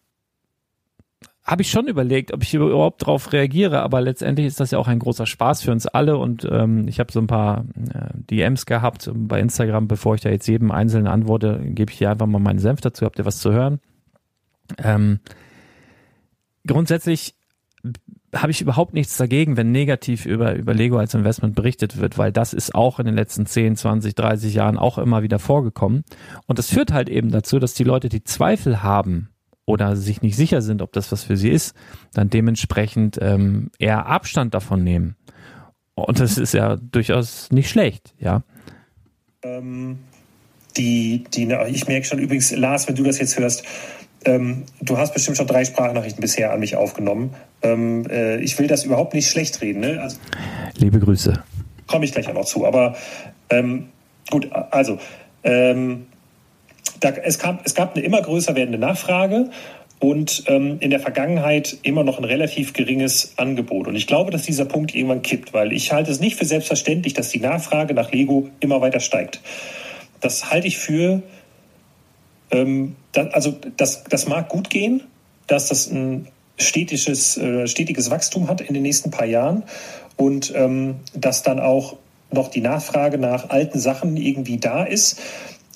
[1.43, 4.87] habe ich schon überlegt, ob ich überhaupt darauf reagiere, aber letztendlich ist das ja auch
[4.87, 8.67] ein großer Spaß für uns alle und ähm, ich habe so ein paar äh, DMs
[8.67, 12.39] gehabt bei Instagram, bevor ich da jetzt jedem einzelnen antworte, gebe ich hier einfach mal
[12.39, 13.79] meinen Senf dazu, habt ihr was zu hören.
[14.77, 15.21] Ähm,
[16.65, 17.35] grundsätzlich
[18.35, 22.31] habe ich überhaupt nichts dagegen, wenn negativ über, über Lego als Investment berichtet wird, weil
[22.31, 26.03] das ist auch in den letzten 10, 20, 30 Jahren auch immer wieder vorgekommen.
[26.45, 29.29] Und das führt halt eben dazu, dass die Leute, die Zweifel haben,
[29.69, 31.75] oder sich nicht sicher sind, ob das was für sie ist,
[32.13, 35.15] dann dementsprechend ähm, eher Abstand davon nehmen.
[35.93, 38.41] Und das ist ja durchaus nicht schlecht, ja.
[39.43, 39.99] Ähm,
[40.75, 43.63] die, die, ich merke schon übrigens, Lars, wenn du das jetzt hörst,
[44.25, 47.35] ähm, du hast bestimmt schon drei Sprachnachrichten bisher an mich aufgenommen.
[47.61, 49.79] Ähm, äh, ich will das überhaupt nicht schlecht reden.
[49.79, 49.99] Ne?
[50.01, 50.17] Also,
[50.75, 51.41] Liebe Grüße.
[51.87, 52.65] Komme ich gleich auch noch zu.
[52.65, 52.95] Aber
[53.49, 53.89] ähm,
[54.29, 54.99] gut, also
[55.43, 56.07] ähm,
[56.99, 59.49] da, es, kam, es gab eine immer größer werdende Nachfrage
[59.99, 63.87] und ähm, in der Vergangenheit immer noch ein relativ geringes Angebot.
[63.87, 67.13] Und ich glaube, dass dieser Punkt irgendwann kippt, weil ich halte es nicht für selbstverständlich,
[67.13, 69.41] dass die Nachfrage nach Lego immer weiter steigt.
[70.21, 71.21] Das halte ich für,
[72.51, 75.03] ähm, da, also das, das mag gut gehen,
[75.47, 79.63] dass das ein stetisches, äh, stetiges Wachstum hat in den nächsten paar Jahren
[80.17, 81.97] und ähm, dass dann auch
[82.31, 85.19] noch die Nachfrage nach alten Sachen irgendwie da ist.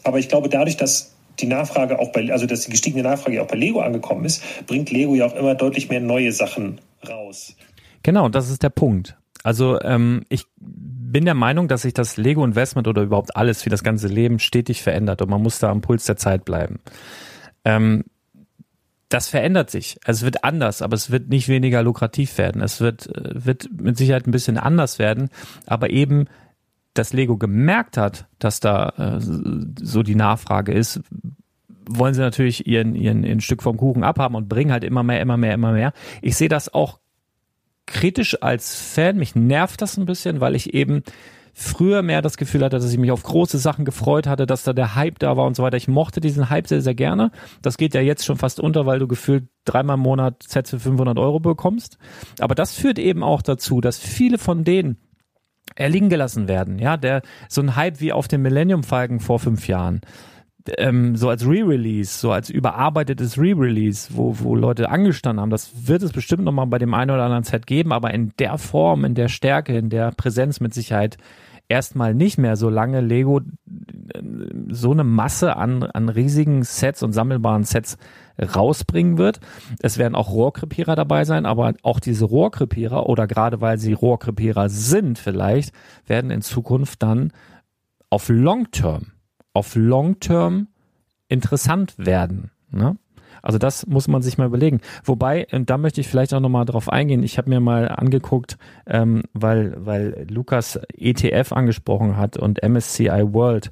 [0.03, 3.47] Aber ich glaube, dadurch, dass die Nachfrage auch bei, also dass die gestiegene Nachfrage auch
[3.47, 7.55] bei Lego angekommen ist, bringt Lego ja auch immer deutlich mehr neue Sachen raus.
[8.03, 9.15] Genau, das ist der Punkt.
[9.43, 10.45] Also ähm, ich
[11.13, 14.81] bin der Meinung, dass sich das Lego-Investment oder überhaupt alles wie das ganze Leben stetig
[14.81, 16.79] verändert und man muss da am Puls der Zeit bleiben.
[17.63, 18.03] Ähm,
[19.07, 19.97] das verändert sich.
[20.05, 22.61] Es wird anders, aber es wird nicht weniger lukrativ werden.
[22.61, 25.29] Es wird, äh, wird mit Sicherheit ein bisschen anders werden,
[25.65, 26.25] aber eben
[26.95, 31.01] dass Lego gemerkt hat, dass da äh, so die Nachfrage ist,
[31.89, 35.19] wollen sie natürlich ihren, ihren, ihren Stück vom Kuchen abhaben und bringen halt immer mehr,
[35.19, 35.93] immer mehr, immer mehr.
[36.21, 36.99] Ich sehe das auch
[37.85, 39.17] kritisch als Fan.
[39.17, 41.03] Mich nervt das ein bisschen, weil ich eben
[41.53, 44.73] früher mehr das Gefühl hatte, dass ich mich auf große Sachen gefreut hatte, dass da
[44.73, 45.77] der Hype da war und so weiter.
[45.77, 47.31] Ich mochte diesen Hype sehr, sehr gerne.
[47.61, 50.79] Das geht ja jetzt schon fast unter, weil du gefühlt dreimal im Monat Sets für
[50.79, 51.97] 500 Euro bekommst.
[52.39, 54.97] Aber das führt eben auch dazu, dass viele von denen,
[55.75, 56.79] erliegen gelassen werden.
[56.79, 60.01] Ja, der so ein Hype wie auf dem Millennium Falcon vor fünf Jahren.
[60.77, 66.03] Ähm, so als Re-Release, so als überarbeitetes Re-Release, wo, wo Leute angestanden haben, das wird
[66.03, 69.13] es bestimmt nochmal bei dem einen oder anderen Set geben, aber in der Form, in
[69.13, 71.17] der Stärke, in der Präsenz mit Sicherheit
[71.67, 74.21] erstmal nicht mehr, solange Lego äh,
[74.69, 77.97] so eine Masse an, an riesigen Sets und sammelbaren Sets
[78.41, 79.39] rausbringen wird.
[79.79, 84.69] Es werden auch Rohrkrepierer dabei sein, aber auch diese Rohrkrepierer oder gerade weil sie Rohrkrepierer
[84.69, 85.73] sind vielleicht,
[86.07, 87.31] werden in Zukunft dann
[88.09, 89.12] auf Long Term,
[89.53, 90.67] auf Long Term
[91.27, 92.51] interessant werden.
[92.71, 92.97] Ne?
[93.41, 94.81] Also das muss man sich mal überlegen.
[95.03, 98.57] Wobei, und da möchte ich vielleicht auch nochmal drauf eingehen, ich habe mir mal angeguckt,
[98.87, 103.71] ähm, weil, weil Lukas ETF angesprochen hat und MSCI World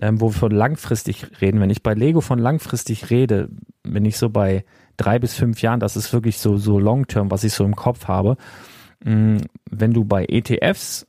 [0.00, 1.60] ähm, wo wir von langfristig reden.
[1.60, 3.48] Wenn ich bei Lego von langfristig rede,
[3.82, 4.64] bin ich so bei
[4.96, 8.08] drei bis fünf Jahren, das ist wirklich so, so long-term, was ich so im Kopf
[8.08, 8.36] habe.
[9.04, 9.38] Mm,
[9.70, 11.06] wenn du bei ETFs,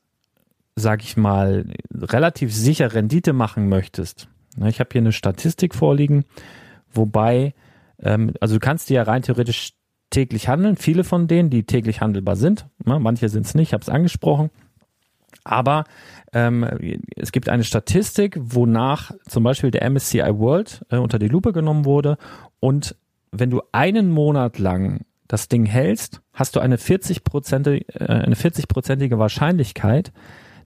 [0.82, 6.26] sag ich mal, relativ sicher Rendite machen möchtest, ne, ich habe hier eine Statistik vorliegen,
[6.92, 7.54] wobei,
[8.00, 9.74] ähm, also du kannst die ja rein theoretisch
[10.10, 13.74] täglich handeln, viele von denen, die täglich handelbar sind, ne, manche sind es nicht, ich
[13.74, 14.50] habe es angesprochen,
[15.44, 15.86] aber
[16.34, 16.66] ähm,
[17.16, 21.86] es gibt eine Statistik, wonach zum Beispiel der MSCI World äh, unter die Lupe genommen
[21.86, 22.18] wurde.
[22.60, 22.96] Und
[23.32, 29.18] wenn du einen Monat lang das Ding hältst, hast du eine 40-prozentige äh, eine 40-prozentige
[29.18, 30.12] Wahrscheinlichkeit,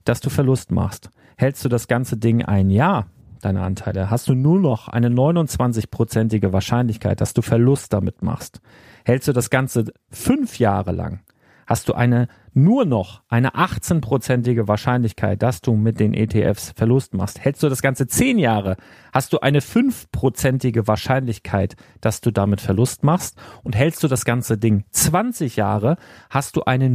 [0.06, 1.10] dass du Verlust machst.
[1.38, 3.08] Hältst du das ganze Ding ein Jahr,
[3.42, 8.62] deine Anteile, hast du nur noch eine 29-prozentige Wahrscheinlichkeit, dass du Verlust damit machst.
[9.04, 11.20] Hältst du das Ganze fünf Jahre lang,
[11.68, 17.44] hast du eine nur noch eine 18-prozentige Wahrscheinlichkeit, dass du mit den ETFs Verlust machst.
[17.44, 18.78] Hältst du das Ganze 10 Jahre,
[19.12, 23.38] hast du eine 5-prozentige Wahrscheinlichkeit, dass du damit Verlust machst.
[23.64, 25.98] Und hältst du das ganze Ding 20 Jahre,
[26.30, 26.90] hast du eine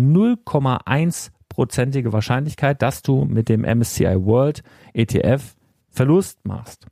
[1.50, 5.54] 0,1-prozentige Wahrscheinlichkeit, dass du mit dem MSCI World ETF
[5.90, 6.86] Verlust machst.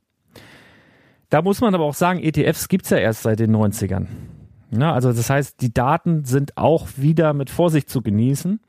[1.29, 4.07] Da muss man aber auch sagen, ETFs gibt's ja erst seit den 90ern.
[4.71, 8.59] Ja, also das heißt, die Daten sind auch wieder mit Vorsicht zu genießen.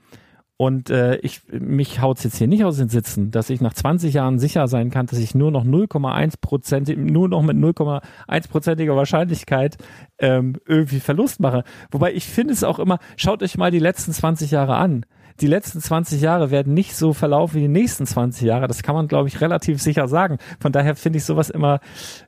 [0.56, 4.12] Und äh, ich mich haut's jetzt hier nicht aus den Sitzen, dass ich nach 20
[4.12, 8.94] Jahren sicher sein kann, dass ich nur noch 0,1 Prozent, nur noch mit 0,1 prozentiger
[8.94, 9.78] Wahrscheinlichkeit
[10.18, 11.64] ähm, irgendwie Verlust mache.
[11.90, 15.06] Wobei ich finde es auch immer, schaut euch mal die letzten 20 Jahre an
[15.40, 18.68] die letzten 20 Jahre werden nicht so verlaufen wie die nächsten 20 Jahre.
[18.68, 20.38] Das kann man, glaube ich, relativ sicher sagen.
[20.60, 21.80] Von daher finde ich sowas immer,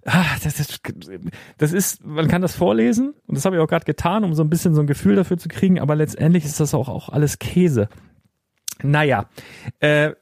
[0.05, 0.81] ah, das, ist,
[1.59, 4.43] das ist, man kann das vorlesen und das habe ich auch gerade getan, um so
[4.43, 7.39] ein bisschen so ein Gefühl dafür zu kriegen, aber letztendlich ist das auch, auch alles
[7.39, 7.89] Käse.
[8.83, 9.27] Naja,
[9.81, 10.13] äh,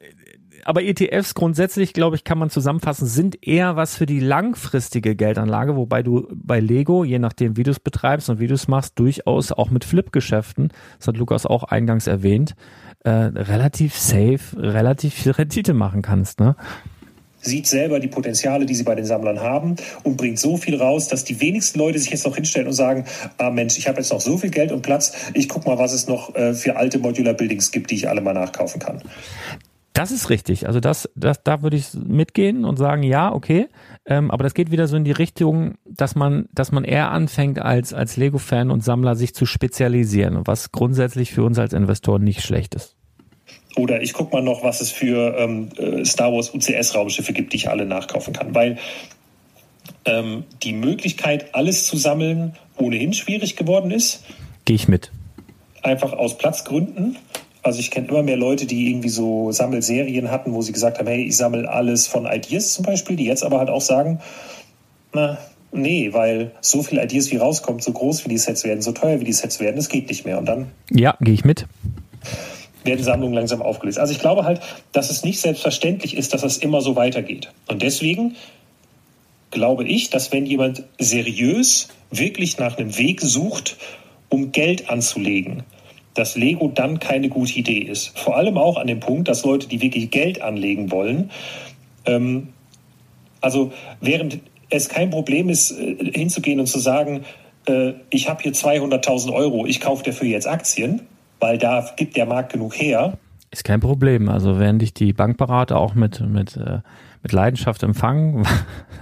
[0.64, 5.76] aber ETFs grundsätzlich, glaube ich, kann man zusammenfassen, sind eher was für die langfristige Geldanlage,
[5.76, 8.98] wobei du bei Lego, je nachdem, wie du es betreibst und wie du es machst,
[8.98, 10.68] durchaus auch mit Flip-Geschäften,
[10.98, 12.54] das hat Lukas auch eingangs erwähnt,
[13.04, 16.40] äh, relativ safe, relativ viel Rendite machen kannst.
[16.40, 16.56] Ne?
[17.40, 21.08] sieht selber die Potenziale, die sie bei den Sammlern haben und bringt so viel raus,
[21.08, 23.04] dass die wenigsten Leute sich jetzt noch hinstellen und sagen,
[23.38, 25.92] ah Mensch, ich habe jetzt noch so viel Geld und Platz, ich guck mal, was
[25.92, 29.02] es noch äh, für alte Modular Buildings gibt, die ich alle mal nachkaufen kann.
[29.92, 30.66] Das ist richtig.
[30.66, 33.68] Also das, das, da würde ich mitgehen und sagen, ja, okay.
[34.06, 37.60] Ähm, aber das geht wieder so in die Richtung, dass man, dass man eher anfängt
[37.60, 42.42] als als Lego-Fan und Sammler sich zu spezialisieren, was grundsätzlich für uns als Investoren nicht
[42.42, 42.96] schlecht ist.
[43.76, 47.56] Oder ich gucke mal noch, was es für ähm, äh, Star Wars UCS-Raumschiffe gibt, die
[47.56, 48.54] ich alle nachkaufen kann.
[48.54, 48.78] Weil
[50.04, 54.24] ähm, die Möglichkeit, alles zu sammeln, ohnehin schwierig geworden ist.
[54.64, 55.10] Gehe ich mit.
[55.82, 57.16] Einfach aus Platzgründen.
[57.62, 61.06] Also ich kenne immer mehr Leute, die irgendwie so Sammelserien hatten, wo sie gesagt haben,
[61.06, 64.20] hey, ich sammle alles von Ideas zum Beispiel, die jetzt aber halt auch sagen,
[65.12, 65.38] na,
[65.72, 69.20] nee, weil so viel Ideas wie rauskommt, so groß wie die Sets werden, so teuer
[69.20, 70.38] wie die Sets werden, das geht nicht mehr.
[70.38, 71.66] Und dann ja, gehe ich mit.
[72.84, 73.98] Werden Sammlungen langsam aufgelöst.
[73.98, 74.60] Also ich glaube halt,
[74.92, 77.52] dass es nicht selbstverständlich ist, dass es immer so weitergeht.
[77.68, 78.36] Und deswegen
[79.50, 83.76] glaube ich, dass wenn jemand seriös wirklich nach einem Weg sucht,
[84.28, 85.64] um Geld anzulegen,
[86.20, 88.18] dass Lego dann keine gute Idee ist.
[88.18, 91.30] Vor allem auch an dem Punkt, dass Leute, die wirklich Geld anlegen wollen,
[92.04, 92.48] ähm,
[93.40, 97.22] also während es kein Problem ist, äh, hinzugehen und zu sagen,
[97.66, 101.00] äh, ich habe hier 200.000 Euro, ich kaufe dafür jetzt Aktien,
[101.40, 103.16] weil da gibt der Markt genug her.
[103.50, 104.28] Ist kein Problem.
[104.28, 106.80] Also während dich die Bankberater auch mit, mit äh,
[107.22, 108.46] mit Leidenschaft empfangen,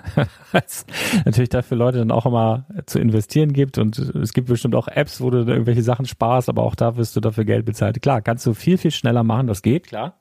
[0.52, 0.84] es
[1.24, 5.20] natürlich dafür Leute dann auch immer zu investieren gibt und es gibt bestimmt auch Apps,
[5.20, 8.00] wo du irgendwelche Sachen sparst, aber auch da wirst du dafür Geld bezahlt.
[8.02, 10.14] Klar, kannst du viel, viel schneller machen, das geht, klar.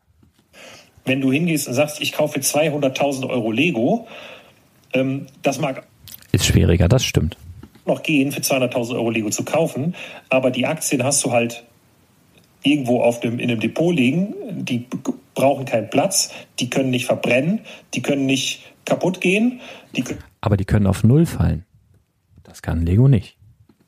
[1.06, 4.08] Wenn du hingehst und sagst, ich kaufe 200.000 Euro Lego,
[4.94, 5.88] ähm, das mag...
[6.32, 7.38] Ist schwieriger, das stimmt.
[7.86, 9.96] ...noch gehen, für 200.000 Euro Lego zu kaufen,
[10.30, 11.64] aber die Aktien hast du halt
[12.64, 14.86] irgendwo auf dem, in einem Depot liegen, die
[15.38, 17.62] brauchen keinen Platz, die können nicht verbrennen,
[17.94, 19.62] die können nicht kaputt gehen.
[19.96, 20.04] Die
[20.42, 21.64] Aber die können auf Null fallen.
[22.44, 23.38] Das kann Lego nicht.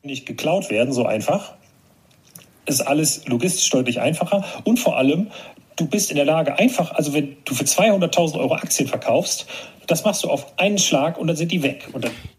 [0.04, 1.56] Nicht geklaut werden, so einfach.
[2.68, 5.32] Ist alles logistisch deutlich einfacher und vor allem,
[5.80, 9.48] du bist in der Lage, einfach, also wenn du für 200.000 Euro Aktien verkaufst,
[9.90, 11.88] das machst du auf einen Schlag und dann sind die weg.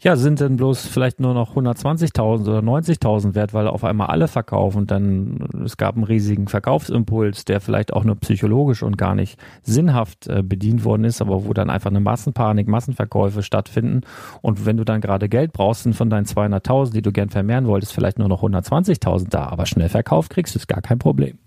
[0.00, 4.28] ja, sind denn bloß vielleicht nur noch 120.000 oder 90.000 wert, weil auf einmal alle
[4.28, 9.16] verkaufen und dann es gab einen riesigen Verkaufsimpuls, der vielleicht auch nur psychologisch und gar
[9.16, 14.02] nicht sinnhaft äh, bedient worden ist, aber wo dann einfach eine Massenpanik, Massenverkäufe stattfinden
[14.42, 17.66] und wenn du dann gerade Geld brauchst, sind von deinen 200.000, die du gern vermehren
[17.66, 21.38] wolltest, vielleicht nur noch 120.000 da, aber schnell verkauft kriegst du, ist gar kein Problem.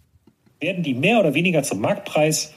[0.63, 2.53] Werden die mehr oder weniger zum Marktpreis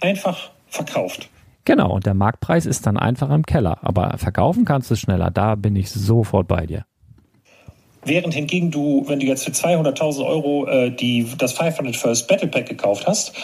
[0.00, 1.28] einfach verkauft.
[1.66, 3.76] Genau, und der Marktpreis ist dann einfach im Keller.
[3.82, 6.86] Aber verkaufen kannst du schneller, da bin ich sofort bei dir.
[8.06, 12.48] Während hingegen du, wenn du jetzt für 200.000 Euro äh, die, das 500 First Battle
[12.48, 13.34] Pack gekauft hast,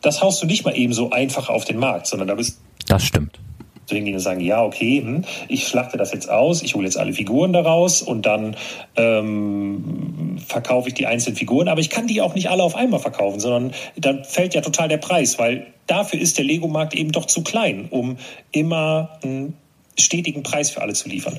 [0.00, 3.04] das haust du nicht mal eben so einfach auf den Markt, sondern da bist Das
[3.04, 3.40] stimmt
[3.86, 7.12] zu und sagen, ja, okay, hm, ich schlachte das jetzt aus, ich hole jetzt alle
[7.12, 8.56] Figuren daraus und dann
[8.96, 13.00] ähm, verkaufe ich die einzelnen Figuren, aber ich kann die auch nicht alle auf einmal
[13.00, 17.26] verkaufen, sondern dann fällt ja total der Preis, weil dafür ist der Lego-Markt eben doch
[17.26, 18.16] zu klein, um
[18.52, 19.54] immer einen
[19.98, 21.38] stetigen Preis für alle zu liefern.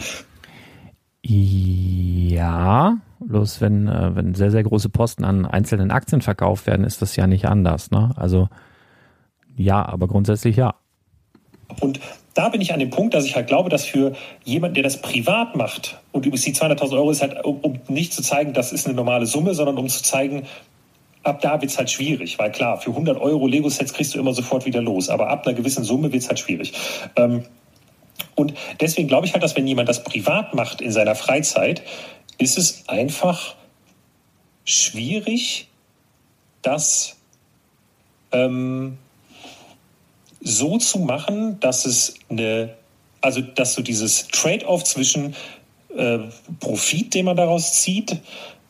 [1.28, 7.02] Ja, bloß wenn, äh, wenn sehr, sehr große Posten an einzelnen Aktien verkauft werden, ist
[7.02, 7.92] das ja nicht anders.
[7.92, 8.12] Ne?
[8.16, 8.48] Also
[9.56, 10.76] ja, aber grundsätzlich ja.
[11.80, 12.00] Und
[12.36, 14.14] da bin ich an dem Punkt, dass ich halt glaube, dass für
[14.44, 18.14] jemanden, der das privat macht, und übrigens die 200.000 Euro ist halt, um, um, nicht
[18.14, 20.46] zu zeigen, das ist eine normale Summe, sondern um zu zeigen,
[21.24, 24.66] ab da wird's halt schwierig, weil klar, für 100 Euro Lego-Sets kriegst du immer sofort
[24.66, 26.74] wieder los, aber ab einer gewissen Summe wird's halt schwierig.
[27.16, 27.46] Ähm,
[28.36, 31.84] und deswegen glaube ich halt, dass wenn jemand das privat macht in seiner Freizeit,
[32.38, 33.56] ist es einfach
[34.66, 35.70] schwierig,
[36.62, 37.16] das
[38.34, 38.98] ähm,
[40.46, 42.76] so zu machen, dass es eine,
[43.20, 45.36] also dass so dieses Trade-off zwischen
[45.98, 46.20] äh,
[46.60, 48.18] Profit, den man daraus zieht,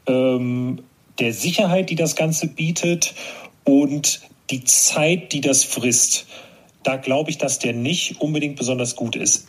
[0.08, 0.82] ähm,
[1.20, 3.14] der Sicherheit, die das Ganze bietet
[3.66, 6.28] und die Zeit, die das frisst,
[6.84, 9.46] da glaube ich, dass der nicht unbedingt besonders gut ist.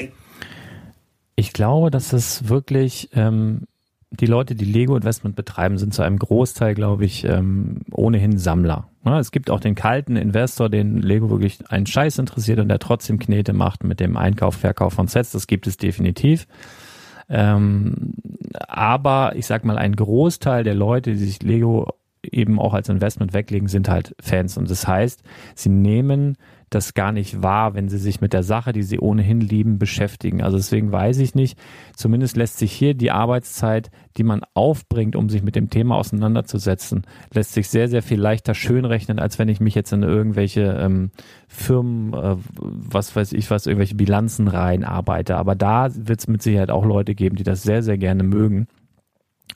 [1.37, 3.67] Ich glaube, dass es wirklich ähm,
[4.11, 8.89] die Leute, die Lego-Investment betreiben, sind zu einem Großteil, glaube ich, ähm, ohnehin Sammler.
[9.05, 12.79] Ja, es gibt auch den kalten Investor, den Lego wirklich einen Scheiß interessiert und der
[12.79, 15.33] trotzdem Knete macht mit dem Einkauf, Verkauf von Sets.
[15.33, 16.47] Das gibt es definitiv.
[17.29, 18.15] Ähm,
[18.69, 21.89] aber ich sag mal, ein Großteil der Leute, die sich Lego
[22.23, 24.57] eben auch als Investment weglegen, sind halt Fans.
[24.57, 25.23] Und das heißt,
[25.55, 26.37] sie nehmen
[26.71, 30.43] das gar nicht wahr, wenn sie sich mit der Sache, die sie ohnehin lieben, beschäftigen.
[30.43, 31.59] Also deswegen weiß ich nicht,
[31.95, 37.07] zumindest lässt sich hier die Arbeitszeit, die man aufbringt, um sich mit dem Thema auseinanderzusetzen,
[37.33, 41.11] lässt sich sehr, sehr viel leichter schönrechnen, als wenn ich mich jetzt in irgendwelche ähm,
[41.47, 45.37] Firmen, äh, was weiß ich was, irgendwelche Bilanzen rein arbeite.
[45.37, 48.67] Aber da wird es mit Sicherheit auch Leute geben, die das sehr, sehr gerne mögen.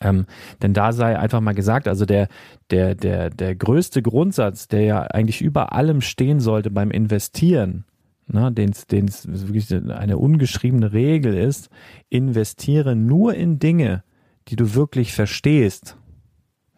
[0.03, 0.27] Ähm,
[0.63, 2.29] denn da sei einfach mal gesagt, also der,
[2.71, 7.85] der, der, der größte Grundsatz, der ja eigentlich über allem stehen sollte beim Investieren,
[8.27, 8.89] ne, den es
[9.27, 11.69] wirklich eine ungeschriebene Regel ist,
[12.09, 14.03] investiere nur in Dinge,
[14.49, 15.97] die du wirklich verstehst.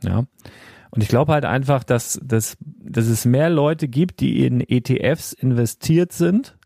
[0.03, 0.25] Ja.
[0.91, 5.33] Und ich glaube halt einfach, dass, dass, dass es mehr Leute gibt, die in ETFs
[5.33, 6.59] investiert sind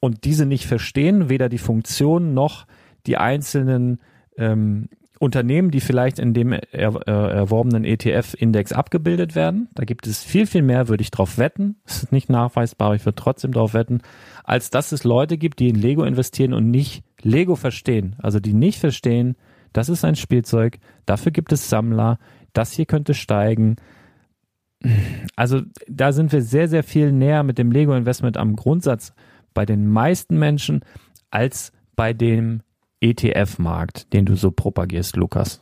[0.00, 2.66] und diese nicht verstehen, weder die Funktion noch
[3.06, 4.00] die einzelnen
[4.36, 9.68] ähm, Unternehmen, die vielleicht in dem er, äh, erworbenen ETF-Index abgebildet werden.
[9.74, 11.76] Da gibt es viel, viel mehr, würde ich drauf wetten.
[11.84, 14.00] Das ist nicht nachweisbar, aber ich würde trotzdem drauf wetten,
[14.44, 18.16] als dass es Leute gibt, die in Lego investieren und nicht Lego verstehen.
[18.18, 19.36] Also die nicht verstehen,
[19.72, 22.18] das ist ein Spielzeug, dafür gibt es Sammler,
[22.52, 23.76] das hier könnte steigen.
[25.36, 29.12] Also da sind wir sehr, sehr viel näher mit dem Lego-Investment am Grundsatz
[29.52, 30.84] bei den meisten Menschen
[31.30, 32.62] als bei dem
[33.00, 35.60] ETF-Markt, den du so propagierst, Lukas?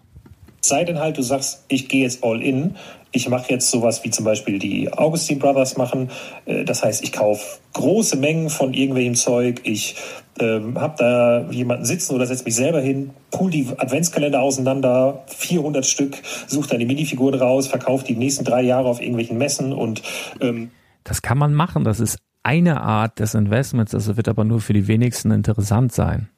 [0.61, 2.74] Sei denn halt, du sagst, ich gehe jetzt all in.
[3.12, 6.11] Ich mache jetzt sowas wie zum Beispiel die Augustin Brothers machen.
[6.45, 9.61] Äh, das heißt, ich kaufe große Mengen von irgendwelchem Zeug.
[9.62, 9.95] Ich
[10.41, 15.87] ähm, habe da jemanden sitzen oder setze mich selber hin, pull die Adventskalender auseinander, 400
[15.87, 16.16] Stück,
[16.47, 20.03] suche dann die Minifiguren raus, verkaufe die nächsten drei Jahre auf irgendwelchen Messen und
[20.41, 20.70] ähm
[21.05, 21.84] das kann man machen.
[21.84, 23.93] Das ist eine Art des Investments.
[23.93, 26.28] Das wird aber nur für die wenigsten interessant sein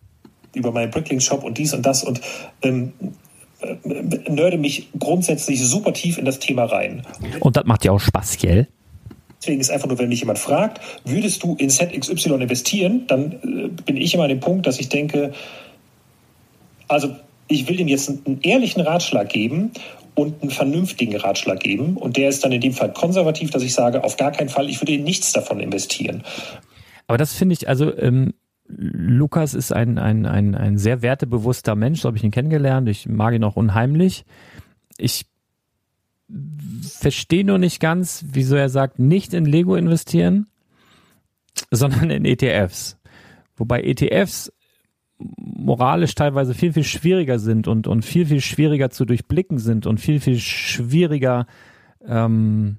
[0.59, 2.21] über meinen Bricklink-Shop und dies und das und
[2.63, 2.93] ähm,
[3.61, 7.03] äh, nörde mich grundsätzlich super tief in das Thema rein.
[7.41, 8.69] Und das macht ja auch Spaß, gell?
[9.41, 13.69] Deswegen ist einfach nur, wenn mich jemand fragt, würdest du in ZXY investieren, dann äh,
[13.83, 15.33] bin ich immer an dem Punkt, dass ich denke,
[16.89, 17.15] also
[17.49, 19.73] ich will dem jetzt einen ehrlichen Ratschlag geben
[20.15, 21.97] und einen vernünftigen Ratschlag geben.
[21.97, 24.69] Und der ist dann in dem Fall konservativ, dass ich sage, auf gar keinen Fall,
[24.69, 26.25] ich würde in nichts davon investieren.
[27.07, 28.35] Aber das finde ich, also ähm,
[28.69, 32.89] Lukas ist ein, ein, ein, ein sehr wertebewusster Mensch, so habe ich ihn kennengelernt.
[32.89, 34.25] Ich mag ihn auch unheimlich.
[34.99, 35.27] Ich
[36.83, 40.49] verstehe nur nicht ganz, wieso er sagt, nicht in Lego investieren,
[41.71, 42.99] sondern in ETFs.
[43.57, 44.53] Wobei ETFs
[45.19, 49.99] moralisch teilweise viel, viel schwieriger sind und, und viel, viel schwieriger zu durchblicken sind und
[49.99, 51.47] viel, viel schwieriger
[52.07, 52.77] ähm,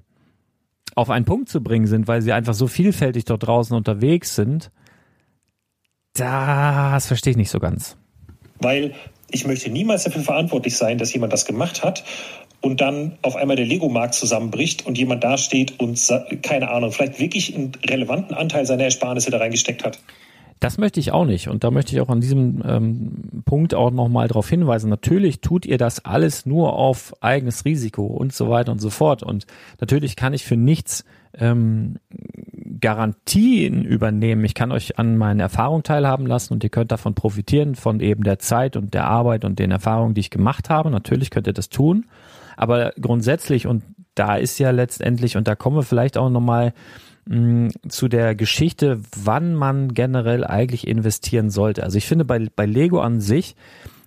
[0.94, 4.70] auf einen Punkt zu bringen sind, weil sie einfach so vielfältig dort draußen unterwegs sind
[6.14, 7.96] das verstehe ich nicht so ganz.
[8.60, 8.94] Weil
[9.30, 12.04] ich möchte niemals dafür verantwortlich sein, dass jemand das gemacht hat
[12.60, 16.00] und dann auf einmal der Lego-Markt zusammenbricht und jemand dasteht und,
[16.42, 20.00] keine Ahnung, vielleicht wirklich einen relevanten Anteil seiner Ersparnisse da reingesteckt hat.
[20.58, 21.48] Das möchte ich auch nicht.
[21.48, 24.90] Und da möchte ich auch an diesem ähm, Punkt auch nochmal darauf hinweisen.
[24.90, 29.22] Natürlich tut ihr das alles nur auf eigenes Risiko und so weiter und so fort.
[29.22, 29.46] Und
[29.80, 31.96] natürlich kann ich für nichts ähm,
[32.80, 34.44] Garantien übernehmen.
[34.44, 38.24] Ich kann euch an meinen Erfahrungen teilhaben lassen und ihr könnt davon profitieren, von eben
[38.24, 40.90] der Zeit und der Arbeit und den Erfahrungen, die ich gemacht habe.
[40.90, 42.06] Natürlich könnt ihr das tun.
[42.56, 43.82] Aber grundsätzlich, und
[44.14, 46.74] da ist ja letztendlich, und da kommen wir vielleicht auch nochmal
[47.26, 51.82] mm, zu der Geschichte, wann man generell eigentlich investieren sollte.
[51.82, 53.56] Also ich finde, bei, bei Lego an sich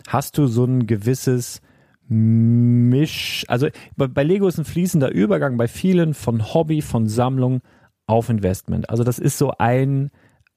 [0.07, 1.61] hast du so ein gewisses
[2.09, 7.61] Misch, also bei, bei Lego ist ein fließender Übergang bei vielen von Hobby, von Sammlung
[8.07, 8.89] auf Investment.
[8.89, 10.11] Also das ist so ein,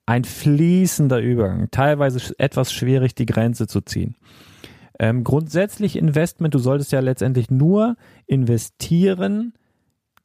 [0.07, 1.69] ein fließender Übergang.
[1.71, 4.17] Teilweise etwas schwierig, die Grenze zu ziehen.
[4.99, 9.53] Ähm, grundsätzlich Investment, du solltest ja letztendlich nur investieren,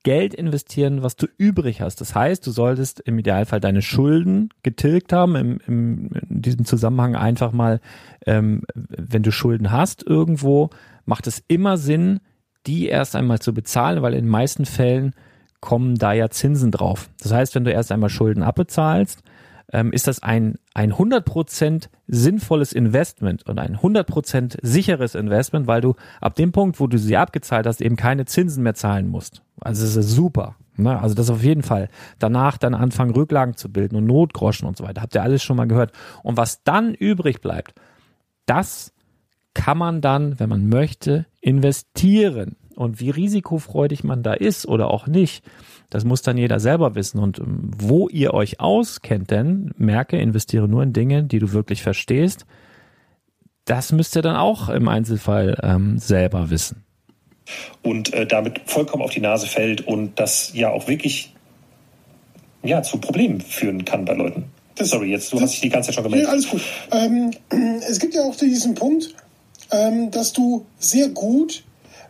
[0.04, 2.02] Geld investieren, was du übrig hast.
[2.02, 5.36] Das heißt, du solltest im Idealfall deine Schulden getilgt haben.
[5.36, 7.82] Im, im, in diesem Zusammenhang einfach mal,
[8.26, 10.72] ähm, wenn du Schulden hast irgendwo,
[11.06, 12.20] macht es immer Sinn,
[12.66, 15.14] die erst einmal zu bezahlen, weil in den meisten Fällen
[15.62, 17.10] kommen da ja Zinsen drauf.
[17.22, 19.24] Das heißt, wenn du erst einmal Schulden abbezahlst,
[19.72, 25.96] ähm, ist das ein, ein 100% sinnvolles Investment und ein 100% sicheres Investment, weil du
[26.20, 29.44] ab dem Punkt, wo du sie abgezahlt hast, eben keine Zinsen mehr zahlen musst.
[29.62, 30.56] Also es ist super.
[30.76, 31.00] Ne?
[31.00, 31.90] Also das auf jeden Fall.
[32.20, 35.02] Danach dann anfangen, Rücklagen zu bilden und Notgroschen und so weiter.
[35.02, 35.94] Habt ihr alles schon mal gehört.
[36.24, 37.74] Und was dann übrig bleibt,
[38.46, 38.94] das
[39.54, 42.56] kann man dann, wenn man möchte, investieren.
[42.76, 45.44] Und wie risikofreudig man da ist oder auch nicht,
[45.90, 47.20] das muss dann jeder selber wissen.
[47.20, 51.84] Und ähm, wo ihr euch auskennt, denn merke, investiere nur in Dinge, die du wirklich
[51.84, 52.46] verstehst.
[53.66, 56.84] Das müsst ihr dann auch im Einzelfall ähm, selber wissen.
[57.84, 61.34] Und äh, damit vollkommen auf die Nase fällt und das ja auch wirklich
[62.64, 64.46] ja, zu Problemen führen kann bei Leuten.
[64.80, 66.28] Sorry, jetzt, du das, hast dich die ganze Zeit schon gemeldet.
[66.28, 66.62] Ja, alles gut.
[66.92, 67.32] Ähm,
[67.88, 69.14] es gibt ja auch diesen Punkt,
[69.72, 71.64] ähm, dass du sehr gut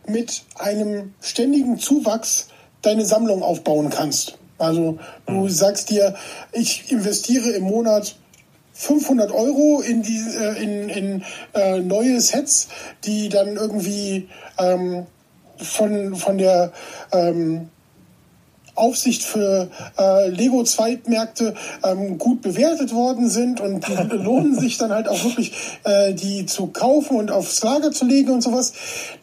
[0.06, 2.48] mit einem ständigen Zuwachs
[2.82, 4.38] deine Sammlung aufbauen kannst.
[4.58, 5.48] Also du mhm.
[5.48, 6.14] sagst dir,
[6.52, 8.16] ich investiere im Monat
[8.74, 11.24] 500 Euro in die äh, in, in
[11.54, 12.68] äh, neue Sets,
[13.04, 14.28] die dann irgendwie
[14.58, 15.06] ähm,
[15.58, 16.72] von von der
[17.12, 17.68] ähm,
[18.74, 21.54] Aufsicht für äh, Lego Zweitmärkte
[21.84, 25.52] ähm, gut bewertet worden sind und die lohnen sich dann halt auch wirklich,
[25.84, 28.72] äh, die zu kaufen und aufs Lager zu legen und sowas.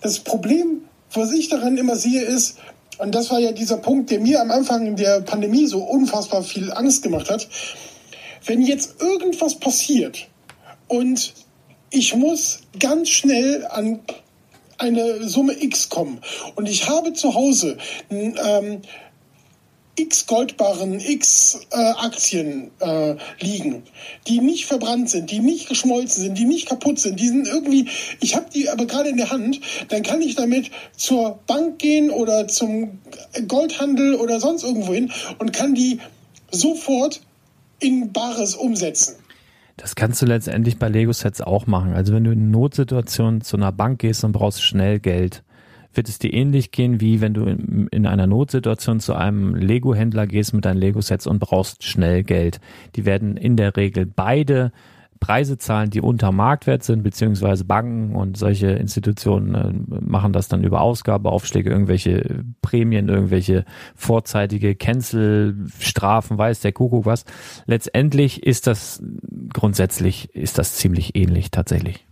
[0.02, 0.82] Das Problem,
[1.14, 2.58] was ich daran immer sehe, ist,
[3.00, 6.72] und das war ja dieser Punkt, der mir am Anfang der Pandemie so unfassbar viel
[6.72, 7.48] Angst gemacht hat.
[8.46, 10.28] Wenn jetzt irgendwas passiert
[10.88, 11.34] und
[11.92, 14.00] ich muss ganz schnell an
[14.78, 16.22] eine Summe X kommen
[16.56, 17.78] und ich habe zu Hause
[18.10, 18.82] ähm,
[20.00, 23.84] x Goldbarren, x äh, Aktien äh, liegen,
[24.28, 27.88] die nicht verbrannt sind, die nicht geschmolzen sind, die nicht kaputt sind, die sind irgendwie,
[28.22, 32.10] ich habe die aber gerade in der Hand, dann kann ich damit zur Bank gehen
[32.12, 33.00] oder zum
[33.48, 36.00] Goldhandel oder sonst irgendwo hin und kann die
[36.52, 37.22] sofort
[37.80, 39.16] in Bares umsetzen.
[39.78, 41.94] Das kannst du letztendlich bei Lego-Sets auch machen.
[41.94, 45.42] Also wenn du in Notsituationen zu einer Bank gehst und brauchst schnell Geld,
[45.94, 50.28] wird es dir ähnlich gehen, wie wenn du in, in einer Notsituation zu einem Lego-Händler
[50.28, 52.60] gehst mit deinen Lego-Sets und brauchst schnell Geld.
[52.96, 54.72] Die werden in der Regel beide
[55.20, 60.64] Preise zahlen, die unter Marktwert sind, beziehungsweise Banken und solche Institutionen äh, machen das dann
[60.64, 63.66] über Ausgabeaufschläge, irgendwelche Prämien, irgendwelche
[63.96, 67.26] vorzeitige Cancel-Strafen, weiß der Kuckuck was.
[67.66, 69.04] Letztendlich ist das
[69.54, 72.06] grundsätzlich, ist das ziemlich ähnlich tatsächlich.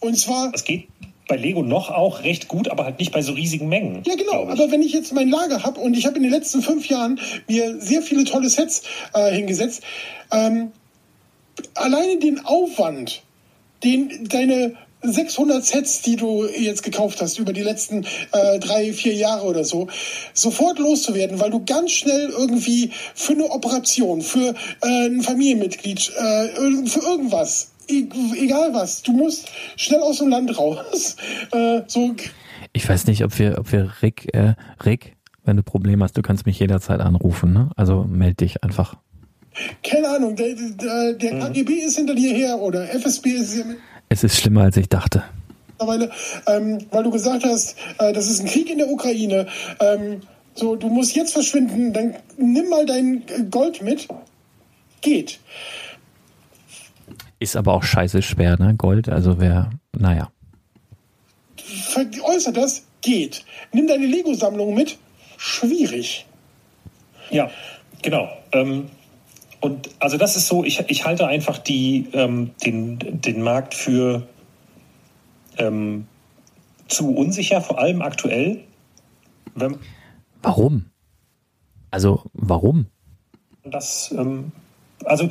[0.00, 0.52] Und zwar.
[0.54, 0.88] Es geht
[1.28, 4.02] bei Lego noch auch recht gut, aber halt nicht bei so riesigen Mengen.
[4.06, 4.48] Ja, genau.
[4.48, 7.20] Aber wenn ich jetzt mein Lager habe und ich habe in den letzten fünf Jahren
[7.46, 8.82] mir sehr viele tolle Sets
[9.14, 9.82] äh, hingesetzt,
[10.32, 10.72] ähm,
[11.74, 13.22] alleine den Aufwand,
[13.84, 19.14] den deine 600 Sets, die du jetzt gekauft hast über die letzten äh, drei, vier
[19.14, 19.86] Jahre oder so,
[20.34, 26.48] sofort loszuwerden, weil du ganz schnell irgendwie für eine Operation, für äh, ein Familienmitglied, äh,
[26.88, 31.16] für irgendwas egal was, du musst schnell aus dem Land raus.
[31.52, 32.14] Äh, so.
[32.72, 36.22] Ich weiß nicht, ob wir, ob wir Rick, äh, Rick, wenn du Probleme hast, du
[36.22, 37.70] kannst mich jederzeit anrufen, ne?
[37.74, 38.96] Also melde dich einfach.
[39.82, 41.40] Keine Ahnung, der, der, der mhm.
[41.40, 43.64] KGB ist hinter dir her oder FSB ist hier.
[44.08, 45.24] Es ist schlimmer, als ich dachte.
[45.68, 46.10] Mittlerweile,
[46.46, 49.46] ähm, weil du gesagt hast, äh, das ist ein Krieg in der Ukraine.
[49.80, 50.20] Ähm,
[50.54, 54.08] so, du musst jetzt verschwinden, dann nimm mal dein Gold mit.
[55.00, 55.38] Geht.
[57.38, 58.74] Ist aber auch scheiße schwer, ne?
[58.74, 60.30] Gold, also wer, naja.
[61.56, 62.84] Veräußert das?
[63.00, 63.44] Geht.
[63.72, 64.98] Nimm deine Lego-Sammlung mit?
[65.36, 66.26] Schwierig.
[67.30, 67.50] Ja,
[68.02, 68.28] genau.
[68.52, 68.90] Ähm,
[69.60, 74.26] und also das ist so, ich, ich halte einfach die, ähm, den, den Markt für
[75.58, 76.06] ähm,
[76.88, 78.64] zu unsicher, vor allem aktuell.
[80.42, 80.86] warum?
[81.90, 82.86] Also warum?
[83.64, 84.52] Das ähm,
[85.04, 85.28] also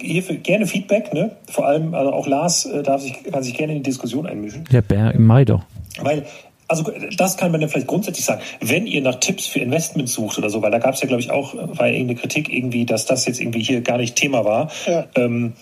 [0.00, 1.32] hier gerne Feedback, ne?
[1.50, 4.64] Vor allem, also auch Lars äh, darf sich, kann sich gerne in die Diskussion einmischen.
[4.70, 5.62] Ja, Bär im Mai doch.
[6.00, 6.24] Weil,
[6.68, 10.38] also das kann man dann vielleicht grundsätzlich sagen, wenn ihr nach Tipps für Investments sucht
[10.38, 13.06] oder so, weil da gab es ja, glaube ich, auch, war irgendeine Kritik irgendwie, dass
[13.06, 14.70] das jetzt irgendwie hier gar nicht Thema war.
[14.86, 15.06] Ja.
[15.14, 15.54] Ähm,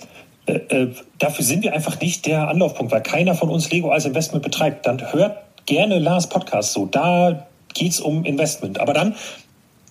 [0.46, 4.04] äh, äh, dafür sind wir einfach nicht der Anlaufpunkt, weil keiner von uns Lego als
[4.04, 4.86] Investment betreibt.
[4.86, 6.86] Dann hört gerne Lars Podcast so.
[6.86, 8.80] Da geht es um Investment.
[8.80, 9.14] Aber dann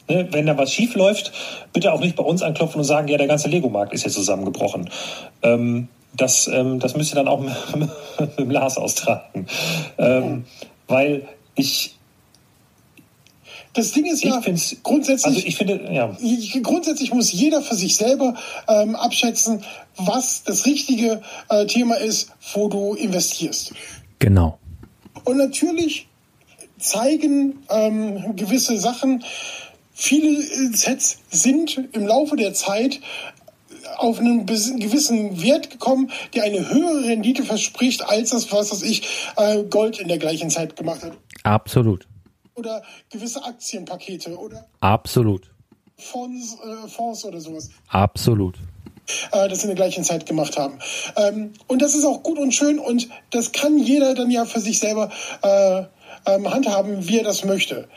[0.09, 1.31] Ne, wenn da was schief läuft,
[1.71, 4.89] bitte auch nicht bei uns anklopfen und sagen, ja, der ganze Lego-Markt ist jetzt zusammengebrochen.
[5.41, 7.53] Ähm, das, ähm, das müsst ihr dann auch mit,
[8.19, 9.47] mit dem Lars austragen.
[9.97, 10.45] Ähm,
[10.87, 11.95] weil ich,
[13.73, 14.41] Das Ding ist ja,
[14.83, 16.15] grundsätzlich, also ich finde, ja.
[16.61, 18.35] grundsätzlich muss jeder für sich selber
[18.67, 19.63] ähm, abschätzen,
[19.97, 23.73] was das richtige äh, Thema ist, wo du investierst.
[24.19, 24.59] Genau.
[25.23, 26.07] Und natürlich
[26.77, 29.23] zeigen ähm, gewisse Sachen,
[29.93, 32.99] viele äh, Sets sind im Laufe der Zeit
[33.97, 39.03] auf einen gewissen Wert gekommen, der eine höhere Rendite verspricht, als das, was weiß ich,
[39.37, 41.13] äh, Gold in der gleichen Zeit gemacht hat.
[41.43, 42.07] Absolut.
[42.55, 45.49] Oder gewisse Aktienpakete oder Absolut.
[45.97, 47.69] Fonds, äh, Fonds oder sowas.
[47.87, 48.57] Absolut.
[49.31, 50.79] äh, das in der gleichen Zeit gemacht haben.
[51.15, 54.59] Ähm, und das ist auch gut und schön und das kann jeder dann ja für
[54.59, 55.09] sich selber
[55.41, 55.83] äh,
[56.25, 57.87] ähm, handhaben, wie er das möchte.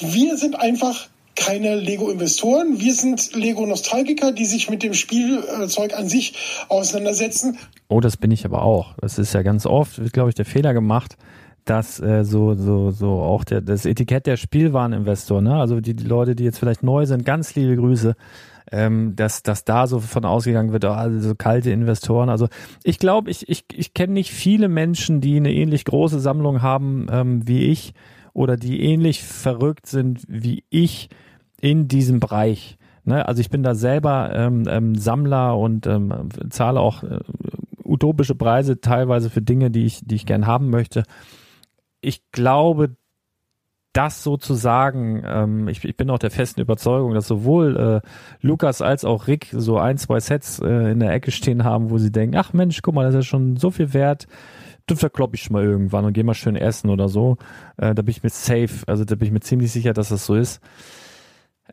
[0.00, 6.34] Wir sind einfach keine Lego-Investoren, wir sind Lego-Nostalgiker, die sich mit dem Spielzeug an sich
[6.68, 7.58] auseinandersetzen.
[7.88, 8.94] Oh, das bin ich aber auch.
[9.00, 11.16] Das ist ja ganz oft, glaube ich, der Fehler gemacht,
[11.64, 15.56] dass äh, so, so, so auch der, das Etikett der Spielwareninvestor, ne?
[15.56, 18.16] Also die, die Leute, die jetzt vielleicht neu sind, ganz liebe Grüße,
[18.72, 22.28] ähm, dass, dass da so von ausgegangen wird, also so kalte Investoren.
[22.28, 22.48] Also
[22.82, 27.06] ich glaube, ich, ich, ich kenne nicht viele Menschen, die eine ähnlich große Sammlung haben
[27.10, 27.94] ähm, wie ich
[28.40, 31.10] oder die ähnlich verrückt sind wie ich
[31.60, 32.78] in diesem Bereich.
[33.04, 33.28] Ne?
[33.28, 37.20] Also ich bin da selber ähm, ähm, Sammler und ähm, zahle auch äh,
[37.84, 41.02] utopische Preise teilweise für Dinge, die ich, die ich gern haben möchte.
[42.00, 42.96] Ich glaube,
[43.92, 48.08] das sozusagen, ähm, ich, ich bin auch der festen Überzeugung, dass sowohl äh,
[48.40, 51.98] Lukas als auch Rick so ein, zwei Sets äh, in der Ecke stehen haben, wo
[51.98, 54.28] sie denken, ach Mensch, guck mal, das ist schon so viel wert,
[54.86, 57.36] das verklopp ich mal irgendwann und geh mal schön essen oder so.
[57.76, 60.26] Äh, da bin ich mir safe, also da bin ich mir ziemlich sicher, dass das
[60.26, 60.60] so ist.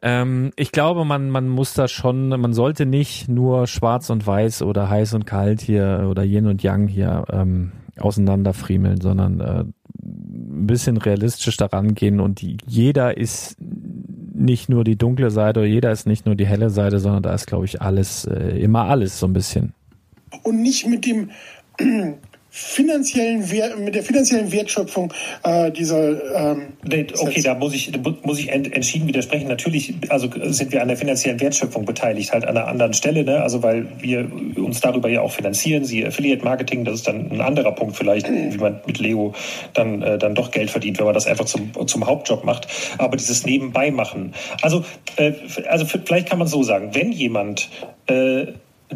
[0.01, 4.62] Ähm, ich glaube, man, man muss da schon, man sollte nicht nur schwarz und weiß
[4.62, 9.64] oder heiß und kalt hier oder Yin und Yang hier ähm, auseinanderfriemeln, sondern äh,
[10.03, 15.68] ein bisschen realistisch daran gehen und die, jeder ist nicht nur die dunkle Seite oder
[15.68, 18.84] jeder ist nicht nur die helle Seite, sondern da ist, glaube ich, alles, äh, immer
[18.84, 19.74] alles so ein bisschen.
[20.43, 21.30] und nicht mit dem
[22.58, 26.10] finanziellen Wert, mit der finanziellen Wertschöpfung äh, dieser
[26.51, 27.43] ähm, okay, Sets.
[27.43, 27.91] da muss ich,
[28.24, 29.47] muss ich ent, entschieden widersprechen.
[29.47, 33.41] Natürlich, also sind wir an der finanziellen Wertschöpfung beteiligt, halt an einer anderen Stelle, ne?
[33.43, 35.86] Also weil wir uns darüber ja auch finanzieren.
[35.86, 39.36] Sie Affiliate Marketing, das ist dann ein anderer Punkt vielleicht, wie man mit Lego
[39.76, 42.68] dann äh, dann doch Geld verdient, wenn man das einfach zum zum Hauptjob macht.
[42.97, 44.34] Aber dieses Nebenbei machen,
[44.64, 44.84] also
[45.18, 45.34] äh,
[45.70, 47.70] also vielleicht kann man so sagen, wenn jemand
[48.08, 48.47] äh,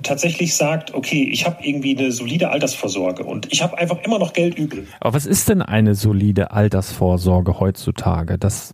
[0.03, 4.33] tatsächlich sagt, okay, ich habe irgendwie eine solide Altersvorsorge und ich habe einfach immer noch
[4.33, 4.87] Geld übrig.
[4.99, 8.37] Aber was ist denn eine solide Altersvorsorge heutzutage?
[8.37, 8.73] Das,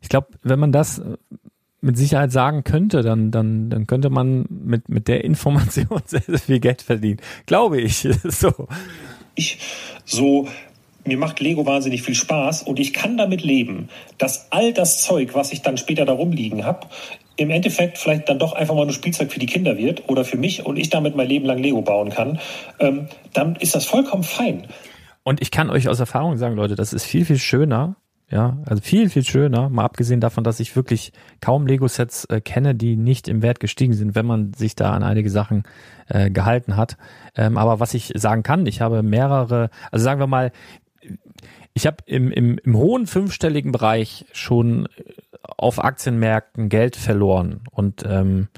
[0.00, 1.16] ich glaube, wenn man das äh,
[1.80, 6.38] mit Sicherheit sagen könnte, dann, dann, dann könnte man mit, mit der Information sehr, sehr
[6.38, 7.20] viel Geld verdienen.
[7.46, 8.06] Glaube ich.
[8.22, 8.68] So.
[9.34, 9.58] ich
[10.04, 10.46] so
[11.04, 15.34] mir macht Lego wahnsinnig viel Spaß und ich kann damit leben, dass all das Zeug,
[15.34, 16.86] was ich dann später da rumliegen habe,
[17.40, 20.36] im Endeffekt vielleicht dann doch einfach mal nur Spielzeug für die Kinder wird oder für
[20.36, 22.38] mich und ich damit mein Leben lang Lego bauen kann,
[22.78, 24.66] ähm, dann ist das vollkommen fein.
[25.22, 27.96] Und ich kann euch aus Erfahrung sagen, Leute, das ist viel, viel schöner.
[28.30, 32.76] Ja, also viel, viel schöner, mal abgesehen davon, dass ich wirklich kaum Lego-Sets äh, kenne,
[32.76, 35.64] die nicht im Wert gestiegen sind, wenn man sich da an einige Sachen
[36.06, 36.96] äh, gehalten hat.
[37.36, 40.52] Ähm, aber was ich sagen kann, ich habe mehrere, also sagen wir mal,
[41.74, 44.86] ich habe im, im, im hohen fünfstelligen Bereich schon
[45.42, 47.60] auf Aktienmärkten Geld verloren.
[47.70, 48.48] Und ähm,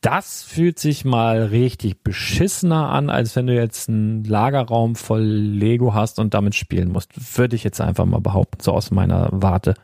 [0.00, 5.92] das fühlt sich mal richtig beschissener an, als wenn du jetzt einen Lagerraum voll Lego
[5.92, 7.38] hast und damit spielen musst.
[7.38, 9.74] Würde ich jetzt einfach mal behaupten, so aus meiner Warte.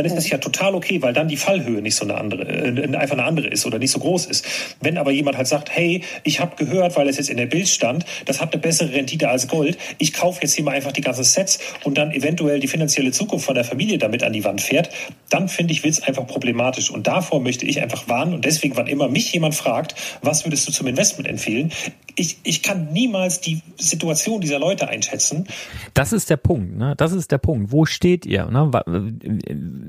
[0.00, 2.96] Dann ist das ja total okay, weil dann die Fallhöhe nicht so eine andere, äh,
[2.96, 4.46] einfach eine andere ist oder nicht so groß ist.
[4.80, 7.68] Wenn aber jemand halt sagt, hey, ich habe gehört, weil es jetzt in der Bild
[7.68, 11.02] stand, das hat eine bessere Rendite als Gold, ich kaufe jetzt hier mal einfach die
[11.02, 14.62] ganzen Sets und dann eventuell die finanzielle Zukunft von der Familie damit an die Wand
[14.62, 14.88] fährt,
[15.28, 16.90] dann finde ich, wird's einfach problematisch.
[16.90, 20.66] Und davor möchte ich einfach warnen und deswegen, wann immer mich jemand fragt, was würdest
[20.66, 21.72] du zum Investment empfehlen,
[22.16, 25.46] ich, ich kann niemals die Situation dieser Leute einschätzen.
[25.94, 26.94] Das ist der Punkt, ne?
[26.96, 27.72] Das ist der Punkt.
[27.72, 28.46] Wo steht ihr?
[28.46, 28.70] Ne?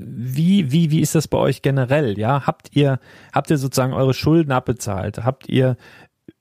[0.04, 2.18] Wie, wie, wie ist das bei euch generell?
[2.18, 2.98] Ja, habt ihr,
[3.32, 5.24] habt ihr sozusagen eure Schulden abbezahlt?
[5.24, 5.76] Habt ihr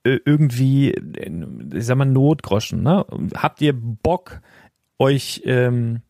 [0.04, 1.32] äh, irgendwie, äh,
[1.74, 3.06] ich sag mal, Notgroschen, ne?
[3.36, 4.42] Habt ihr Bock,
[5.00, 6.02] euch ähm,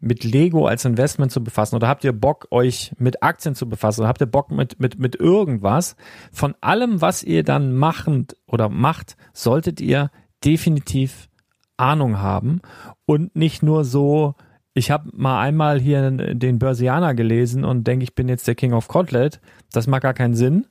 [0.00, 4.00] mit Lego als Investment zu befassen oder habt ihr Bock, euch mit Aktien zu befassen
[4.00, 5.94] oder habt ihr Bock mit, mit, mit irgendwas?
[6.32, 10.10] Von allem, was ihr dann machend oder macht, solltet ihr
[10.42, 11.28] definitiv
[11.76, 12.60] Ahnung haben
[13.04, 14.34] und nicht nur so,
[14.74, 18.72] ich habe mal einmal hier den Börsianer gelesen und denke, ich bin jetzt der King
[18.72, 19.40] of Kotlet.
[19.72, 20.66] Das macht gar keinen Sinn.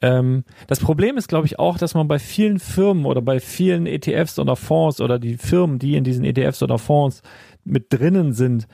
[0.00, 3.86] Ähm, das Problem ist, glaube ich, auch, dass man bei vielen Firmen oder bei vielen
[3.86, 7.22] ETFs oder Fonds oder die Firmen, die in diesen ETFs oder Fonds
[7.64, 8.66] mit drinnen sind,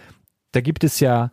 [0.53, 1.31] da gibt es ja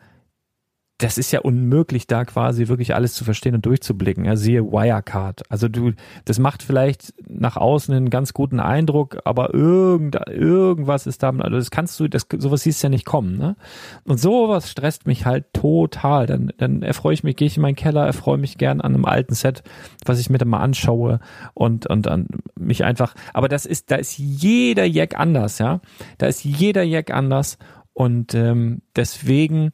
[0.99, 4.25] das ist ja unmöglich, da quasi wirklich alles zu verstehen und durchzublicken.
[4.25, 5.43] Ja, siehe Wirecard.
[5.49, 5.93] Also du,
[6.25, 11.55] das macht vielleicht nach außen einen ganz guten Eindruck, aber irgend, irgendwas ist da, also
[11.55, 13.55] das kannst du, das, sowas siehst du ja nicht kommen, ne?
[14.03, 16.25] Und sowas stresst mich halt total.
[16.25, 19.05] Dann, dann erfreue ich mich, gehe ich in meinen Keller, erfreue mich gern an einem
[19.05, 19.63] alten Set,
[20.05, 21.21] was ich mir dann mal anschaue
[21.53, 22.27] und, und dann
[22.59, 25.79] mich einfach, aber das ist, da ist jeder Jack anders, ja?
[26.17, 27.57] Da ist jeder Jack anders
[27.93, 29.71] und ähm, deswegen,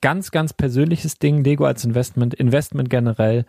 [0.00, 3.44] ganz, ganz persönliches Ding, Lego als Investment, Investment generell.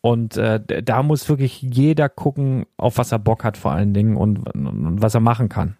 [0.00, 4.16] Und äh, da muss wirklich jeder gucken, auf was er Bock hat vor allen Dingen
[4.16, 5.76] und, und was er machen kann.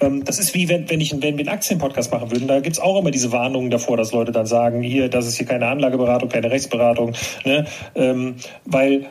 [0.00, 2.78] Ähm, das ist wie wenn, wenn ich wenn wir einen Aktienpodcast machen würden, da gibt's
[2.78, 6.28] auch immer diese Warnungen davor, dass Leute dann sagen, hier, das ist hier keine Anlageberatung,
[6.28, 7.14] keine Rechtsberatung.
[7.44, 7.66] Ne?
[7.94, 9.06] Ähm, weil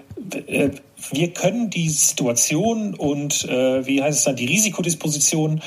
[0.47, 0.69] äh,
[1.11, 5.61] wir können die Situation und äh, wie heißt es dann, die Risikodisposition,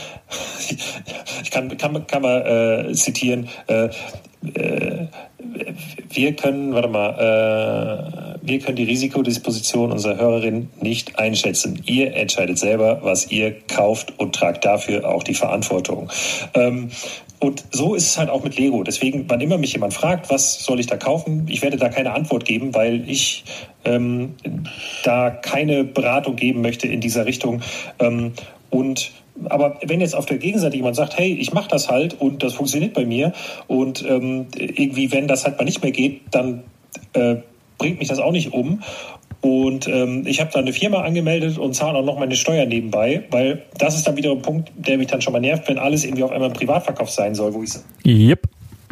[1.42, 3.88] ich kann, kann, kann man äh, zitieren, äh,
[4.54, 5.06] äh,
[6.10, 11.82] wir können, warte mal, äh, wir können die Risikodisposition unserer Hörerin nicht einschätzen.
[11.86, 16.10] Ihr entscheidet selber, was ihr kauft und tragt dafür auch die Verantwortung.
[16.54, 16.90] Ähm,
[17.40, 18.82] und so ist es halt auch mit Lego.
[18.82, 22.12] Deswegen, wann immer mich jemand fragt, was soll ich da kaufen, ich werde da keine
[22.12, 23.44] Antwort geben, weil ich
[23.84, 24.34] ähm,
[25.04, 27.62] da keine Beratung geben möchte in dieser Richtung.
[27.98, 28.34] Ähm,
[28.68, 29.12] und
[29.48, 32.52] aber wenn jetzt auf der Gegenseite jemand sagt, hey, ich mache das halt und das
[32.54, 33.32] funktioniert bei mir
[33.68, 36.64] und ähm, irgendwie, wenn das halt mal nicht mehr geht, dann
[37.14, 37.36] äh,
[37.78, 38.82] bringt mich das auch nicht um.
[39.42, 43.24] Und ähm, ich habe da eine Firma angemeldet und zahle auch noch meine Steuern nebenbei,
[43.30, 46.04] weil das ist dann wieder ein Punkt, der mich dann schon mal nervt, wenn alles
[46.04, 47.70] irgendwie auf einmal im Privatverkauf sein soll, wo ich
[48.04, 48.42] yep.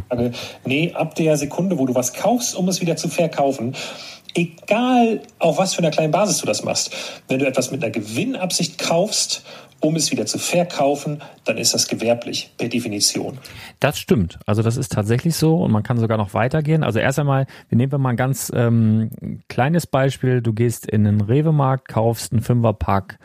[0.09, 0.33] sage,
[0.65, 3.75] nee, ab der Sekunde, wo du was kaufst, um es wieder zu verkaufen,
[4.35, 6.95] egal auf was für einer kleinen Basis du das machst,
[7.29, 9.45] wenn du etwas mit einer Gewinnabsicht kaufst
[9.81, 13.39] um es wieder zu verkaufen, dann ist das gewerblich per Definition.
[13.81, 14.39] Das stimmt.
[14.47, 16.83] Also das ist tatsächlich so und man kann sogar noch weitergehen.
[16.83, 19.11] Also erst einmal, wir nehmen mal ein ganz ähm,
[19.49, 20.43] kleines Beispiel.
[20.43, 23.19] Du gehst in den Rewe-Markt, kaufst einen Fünferpack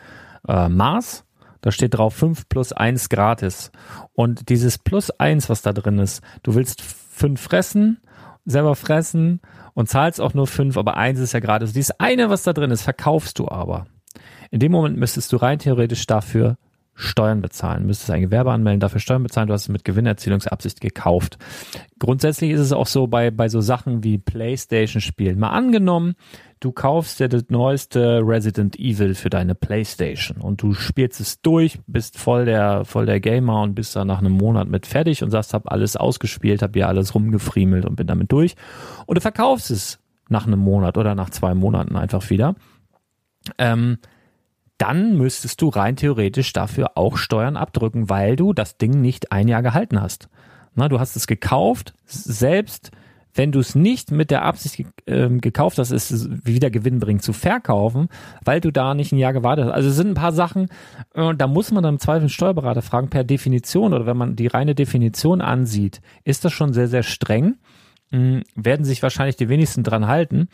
[0.46, 1.24] äh, Mars.
[1.60, 3.72] Da steht drauf 5 plus 1 gratis.
[4.12, 8.00] Und dieses plus 1, was da drin ist, du willst 5 fressen,
[8.44, 9.40] selber fressen
[9.72, 11.72] und zahlst auch nur 5, aber 1 ist ja gratis.
[11.72, 13.86] Dieses eine, was da drin ist, verkaufst du aber.
[14.50, 16.56] In dem Moment müsstest du rein theoretisch dafür
[16.96, 21.38] Steuern bezahlen, müsstest ein Gewerbe anmelden, dafür Steuern bezahlen, du hast es mit Gewinnerzielungsabsicht gekauft.
[21.98, 25.38] Grundsätzlich ist es auch so bei, bei so Sachen wie Playstation-Spielen.
[25.38, 26.14] Mal angenommen,
[26.60, 31.80] du kaufst dir das neueste Resident Evil für deine Playstation und du spielst es durch,
[31.88, 35.32] bist voll der, voll der Gamer und bist dann nach einem Monat mit fertig und
[35.32, 38.54] sagst, hab alles ausgespielt, hab hier alles rumgefriemelt und bin damit durch.
[39.06, 42.54] Und du verkaufst es nach einem Monat oder nach zwei Monaten einfach wieder.
[43.58, 43.98] Ähm,
[44.78, 49.48] dann müsstest du rein theoretisch dafür auch Steuern abdrücken, weil du das Ding nicht ein
[49.48, 50.28] Jahr gehalten hast.
[50.74, 52.90] Na, du hast es gekauft, selbst
[53.34, 57.32] wenn du es nicht mit der Absicht äh, gekauft hast, es wieder Gewinn bringt zu
[57.32, 58.08] verkaufen,
[58.44, 59.72] weil du da nicht ein Jahr gewartet hast.
[59.72, 60.68] Also es sind ein paar Sachen,
[61.14, 64.36] äh, da muss man dann im Zweifel einen Steuerberater fragen, per Definition oder wenn man
[64.36, 67.56] die reine Definition ansieht, ist das schon sehr, sehr streng.
[68.12, 70.48] Äh, werden sich wahrscheinlich die wenigsten dran halten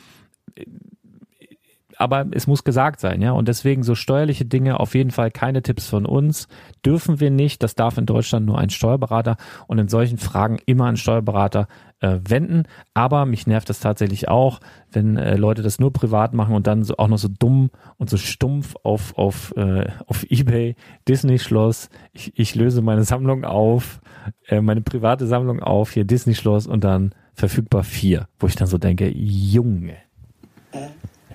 [2.00, 3.32] aber es muss gesagt sein, ja.
[3.32, 6.48] Und deswegen so steuerliche Dinge auf jeden Fall keine Tipps von uns.
[6.84, 7.62] Dürfen wir nicht.
[7.62, 9.36] Das darf in Deutschland nur ein Steuerberater
[9.66, 11.68] und in solchen Fragen immer ein Steuerberater
[12.00, 12.62] äh, wenden.
[12.94, 16.84] Aber mich nervt das tatsächlich auch, wenn äh, Leute das nur privat machen und dann
[16.84, 20.76] so auch noch so dumm und so stumpf auf, auf, äh, auf Ebay,
[21.06, 24.00] Disney-Schloss, ich, ich löse meine Sammlung auf,
[24.48, 28.78] äh, meine private Sammlung auf, hier Disney-Schloss und dann verfügbar vier, wo ich dann so
[28.78, 29.98] denke, Junge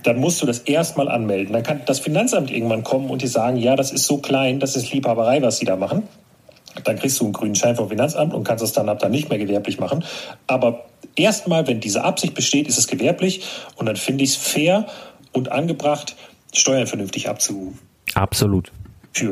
[0.05, 1.53] dann musst du das erstmal anmelden.
[1.53, 4.75] Dann kann das Finanzamt irgendwann kommen und dir sagen, ja, das ist so klein, das
[4.75, 6.03] ist Liebhaberei, was sie da machen.
[6.83, 9.29] Dann kriegst du einen grünen Schein vom Finanzamt und kannst es dann ab dann nicht
[9.29, 10.03] mehr gewerblich machen.
[10.45, 10.85] Aber
[11.15, 13.45] erstmal, wenn diese Absicht besteht, ist es gewerblich
[13.77, 14.85] und dann finde ich es fair
[15.31, 16.15] und angebracht,
[16.53, 17.73] Steuern vernünftig abzu.
[18.13, 18.71] Absolut.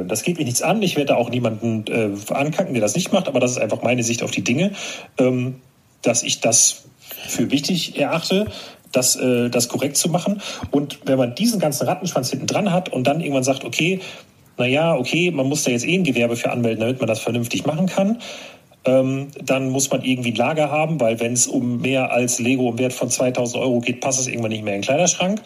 [0.08, 0.82] Das geht mir nichts an.
[0.82, 4.02] Ich werde auch niemanden äh, ankacken, der das nicht macht, aber das ist einfach meine
[4.04, 4.72] Sicht auf die Dinge,
[5.18, 5.56] ähm,
[6.02, 6.86] dass ich das
[7.28, 8.48] für wichtig erachte,
[8.94, 10.42] das, äh, das korrekt zu machen.
[10.72, 14.00] Und wenn man diesen ganzen Rattenschwanz hinten dran hat und dann irgendwann sagt, okay,
[14.58, 17.66] naja, okay, man muss da jetzt eh ein Gewerbe für anmelden, damit man das vernünftig
[17.66, 18.20] machen kann,
[18.86, 22.70] ähm, dann muss man irgendwie ein Lager haben, weil wenn es um mehr als Lego
[22.70, 25.42] im Wert von 2000 Euro geht, passt es irgendwann nicht mehr in den Kleiderschrank.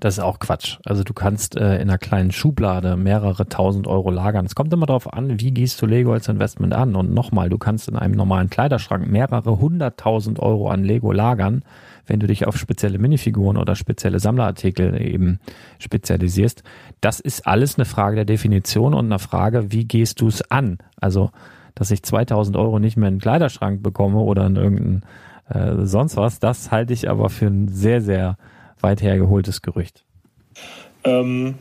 [0.00, 0.78] Das ist auch Quatsch.
[0.84, 4.46] Also du kannst äh, in einer kleinen Schublade mehrere tausend Euro lagern.
[4.46, 6.94] Es kommt immer darauf an, wie gehst du Lego als Investment an.
[6.94, 11.62] Und nochmal, du kannst in einem normalen Kleiderschrank mehrere hunderttausend Euro an Lego lagern
[12.08, 15.38] wenn du dich auf spezielle Minifiguren oder spezielle Sammlerartikel eben
[15.78, 16.62] spezialisierst.
[17.00, 20.78] Das ist alles eine Frage der Definition und eine Frage, wie gehst du es an?
[21.00, 21.30] Also
[21.74, 25.02] dass ich 2000 Euro nicht mehr in den Kleiderschrank bekomme oder in irgendein
[25.48, 26.40] äh, sonst was.
[26.40, 28.36] Das halte ich aber für ein sehr, sehr
[28.82, 30.04] weit hergeholtes Gerücht.
[31.04, 31.54] Ähm,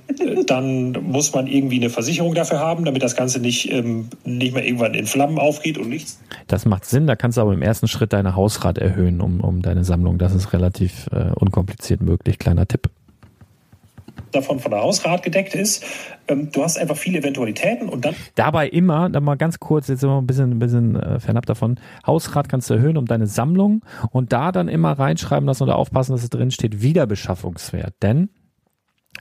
[0.47, 4.65] dann muss man irgendwie eine Versicherung dafür haben, damit das Ganze nicht, ähm, nicht mehr
[4.65, 6.19] irgendwann in Flammen aufgeht und nichts.
[6.47, 9.61] Das macht Sinn, da kannst du aber im ersten Schritt deine Hausrat erhöhen, um, um
[9.61, 10.17] deine Sammlung.
[10.17, 12.39] Das ist relativ äh, unkompliziert möglich.
[12.39, 12.89] Kleiner Tipp
[14.31, 15.83] davon von der Hausrat gedeckt ist.
[16.27, 18.15] Ähm, du hast einfach viele Eventualitäten und dann.
[18.35, 21.79] Dabei immer, dann mal ganz kurz, jetzt wir ein bisschen, ein bisschen äh, fernab davon.
[22.05, 26.11] Hausrat kannst du erhöhen um deine Sammlung und da dann immer reinschreiben lassen oder aufpassen,
[26.13, 27.95] dass es drin steht, Wiederbeschaffungswert.
[28.01, 28.29] Denn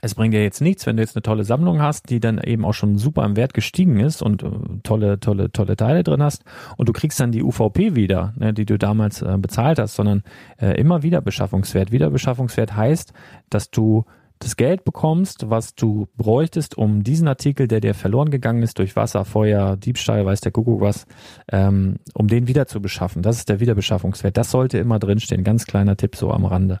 [0.01, 2.65] es bringt dir jetzt nichts, wenn du jetzt eine tolle Sammlung hast, die dann eben
[2.65, 4.49] auch schon super im Wert gestiegen ist und äh,
[4.83, 6.43] tolle, tolle, tolle Teile drin hast
[6.77, 10.23] und du kriegst dann die UVP wieder, ne, die du damals äh, bezahlt hast, sondern
[10.59, 11.91] äh, immer Wiederbeschaffungswert.
[11.91, 13.13] Wiederbeschaffungswert heißt,
[13.49, 14.05] dass du
[14.39, 18.95] das Geld bekommst, was du bräuchtest, um diesen Artikel, der dir verloren gegangen ist durch
[18.95, 21.05] Wasser, Feuer, Diebstahl, weiß der Kuckuck was,
[21.51, 23.21] ähm, um den wieder zu beschaffen.
[23.21, 24.37] Das ist der Wiederbeschaffungswert.
[24.37, 25.43] Das sollte immer drinstehen.
[25.43, 26.79] Ganz kleiner Tipp so am Rande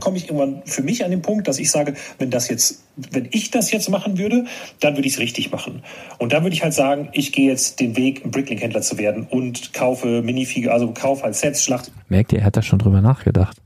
[0.00, 3.28] komme ich irgendwann für mich an den Punkt, dass ich sage, wenn das jetzt, wenn
[3.30, 4.46] ich das jetzt machen würde,
[4.80, 5.82] dann würde ich es richtig machen.
[6.18, 9.28] Und dann würde ich halt sagen, ich gehe jetzt den Weg, ein Bricklink-Händler zu werden
[9.30, 11.92] und kaufe Minifiguren, also kaufe halt Sets, Schlacht.
[12.08, 13.62] Merkt ihr, er hat da schon drüber nachgedacht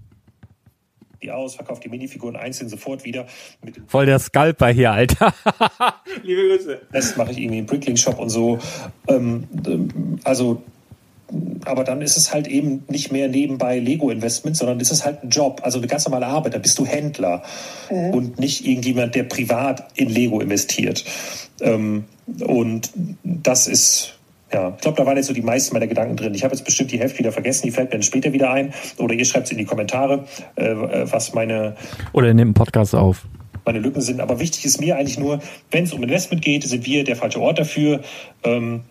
[1.23, 3.27] die aus, verkauft die Minifiguren einzeln sofort wieder.
[3.87, 5.35] Voll der Scalper hier, Alter.
[6.23, 6.83] Liebe Grüße.
[6.93, 8.59] Das mache ich irgendwie im Bricklink-Shop und so.
[9.09, 10.63] Ähm, ähm, also
[11.65, 15.31] aber dann ist es halt eben nicht mehr nebenbei Lego-Investment, sondern ist es halt ein
[15.31, 16.55] Job, also eine ganz normale Arbeit.
[16.55, 17.43] Da bist du Händler
[17.91, 18.11] mhm.
[18.11, 21.05] und nicht irgendjemand, der privat in Lego investiert.
[21.61, 22.05] Ähm,
[22.41, 22.91] und
[23.25, 24.19] das ist
[24.53, 26.35] ja, ich glaube, da waren jetzt so die meisten meiner Gedanken drin.
[26.35, 28.73] Ich habe jetzt bestimmt die Hälfte wieder vergessen, die fällt mir dann später wieder ein.
[28.99, 30.25] Oder ihr schreibt es in die Kommentare,
[30.55, 31.75] äh, was meine.
[32.13, 33.27] Oder in dem Podcast auf.
[33.65, 34.21] Meine Lücken sind.
[34.21, 35.41] Aber wichtig ist mir eigentlich nur,
[35.73, 38.03] wenn es um Investment geht, sind wir der falsche Ort dafür.
[38.45, 38.83] Ähm,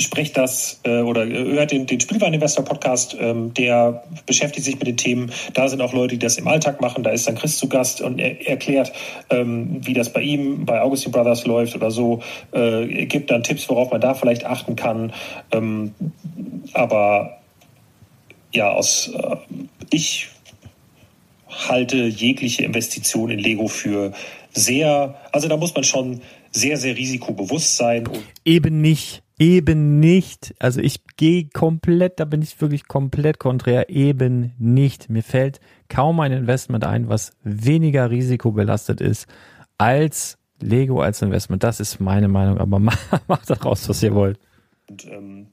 [0.00, 4.96] sprecht das äh, oder äh, hört den, den Spielwareninvestor-Podcast, ähm, der beschäftigt sich mit den
[4.96, 5.32] Themen.
[5.54, 7.02] Da sind auch Leute, die das im Alltag machen.
[7.02, 8.92] Da ist dann Chris zu Gast und er erklärt,
[9.30, 12.20] ähm, wie das bei ihm, bei Augustin Brothers läuft oder so.
[12.52, 15.12] Äh, gibt dann Tipps, worauf man da vielleicht achten kann.
[15.52, 15.94] Ähm,
[16.72, 17.38] aber
[18.52, 19.36] ja, aus äh,
[19.90, 20.28] ich
[21.48, 24.12] halte jegliche Investition in Lego für
[24.52, 26.20] sehr, also da muss man schon
[26.50, 28.08] sehr, sehr risikobewusst sein.
[28.44, 29.22] Eben nicht.
[29.38, 30.54] Eben nicht.
[30.58, 33.90] Also ich gehe komplett, da bin ich wirklich komplett konträr.
[33.90, 35.10] Eben nicht.
[35.10, 39.26] Mir fällt kaum ein Investment ein, was weniger risikobelastet ist
[39.76, 41.62] als Lego als Investment.
[41.62, 44.38] Das ist meine Meinung, aber macht daraus, was ihr wollt.
[44.88, 45.46] Und ähm,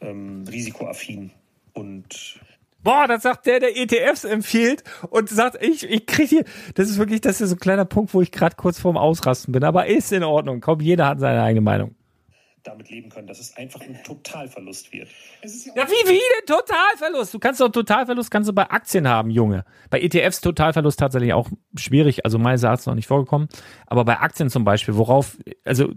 [0.00, 1.30] ähm, risikoaffin
[1.72, 2.40] und
[2.82, 6.44] Boah, das sagt der, der ETFs empfiehlt und sagt, ich, ich krieg hier,
[6.74, 9.52] das ist wirklich, das ist so ein kleiner Punkt, wo ich gerade kurz vorm Ausrasten
[9.52, 10.60] bin, aber ist in Ordnung.
[10.60, 11.94] Komm, jeder hat seine eigene Meinung
[12.64, 15.08] damit leben können, dass es einfach ein Totalverlust wird.
[15.42, 17.34] Ja, ja, wie, wie denn Totalverlust?
[17.34, 19.64] Du kannst doch Totalverlust kannst du bei Aktien haben, Junge.
[19.90, 23.48] Bei ETFs Totalverlust tatsächlich auch schwierig, also meines Erachtens noch nicht vorgekommen.
[23.86, 25.92] Aber bei Aktien zum Beispiel, worauf, also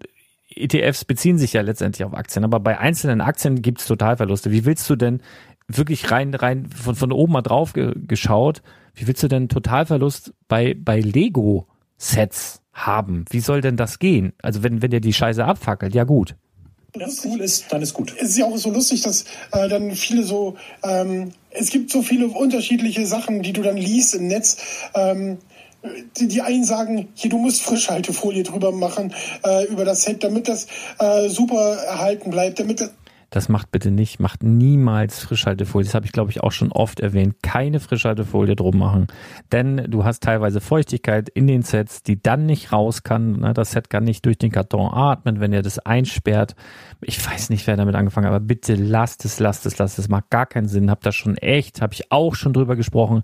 [0.49, 4.51] ETFs beziehen sich ja letztendlich auf Aktien, aber bei einzelnen Aktien gibt es Totalverluste.
[4.51, 5.21] Wie willst du denn
[5.67, 8.61] wirklich rein, rein von, von oben mal drauf ge geschaut,
[8.93, 13.25] wie willst du denn Totalverlust bei, bei Lego-Sets haben?
[13.29, 14.33] Wie soll denn das gehen?
[14.41, 16.35] Also wenn, wenn dir die Scheiße abfackelt, ja gut
[16.99, 18.13] das cool ist, dann ist gut.
[18.17, 22.01] Es ist ja auch so lustig, dass äh, dann viele so, ähm, es gibt so
[22.01, 24.57] viele unterschiedliche Sachen, die du dann liest im Netz.
[24.93, 25.37] Ähm,
[26.17, 29.13] die, die einen sagen, hier, du musst Frischhaltefolie drüber machen
[29.45, 30.67] äh, über das Set, damit das
[30.99, 32.91] äh, super erhalten bleibt, damit das
[33.29, 35.85] das macht bitte nicht, macht niemals Frischhaltefolie.
[35.85, 37.35] Das habe ich, glaube ich, auch schon oft erwähnt.
[37.43, 39.07] Keine Frischhaltefolie drum machen.
[39.51, 43.39] Denn du hast teilweise Feuchtigkeit in den Sets, die dann nicht raus kann.
[43.39, 46.55] Ne, das Set kann nicht durch den Karton atmen, wenn ihr das einsperrt.
[47.01, 50.07] Ich weiß nicht, wer damit angefangen hat, aber bitte lasst es, lasst es, lasst es.
[50.07, 50.89] Macht gar keinen Sinn.
[50.89, 53.23] Hab das schon echt, habe ich auch schon drüber gesprochen.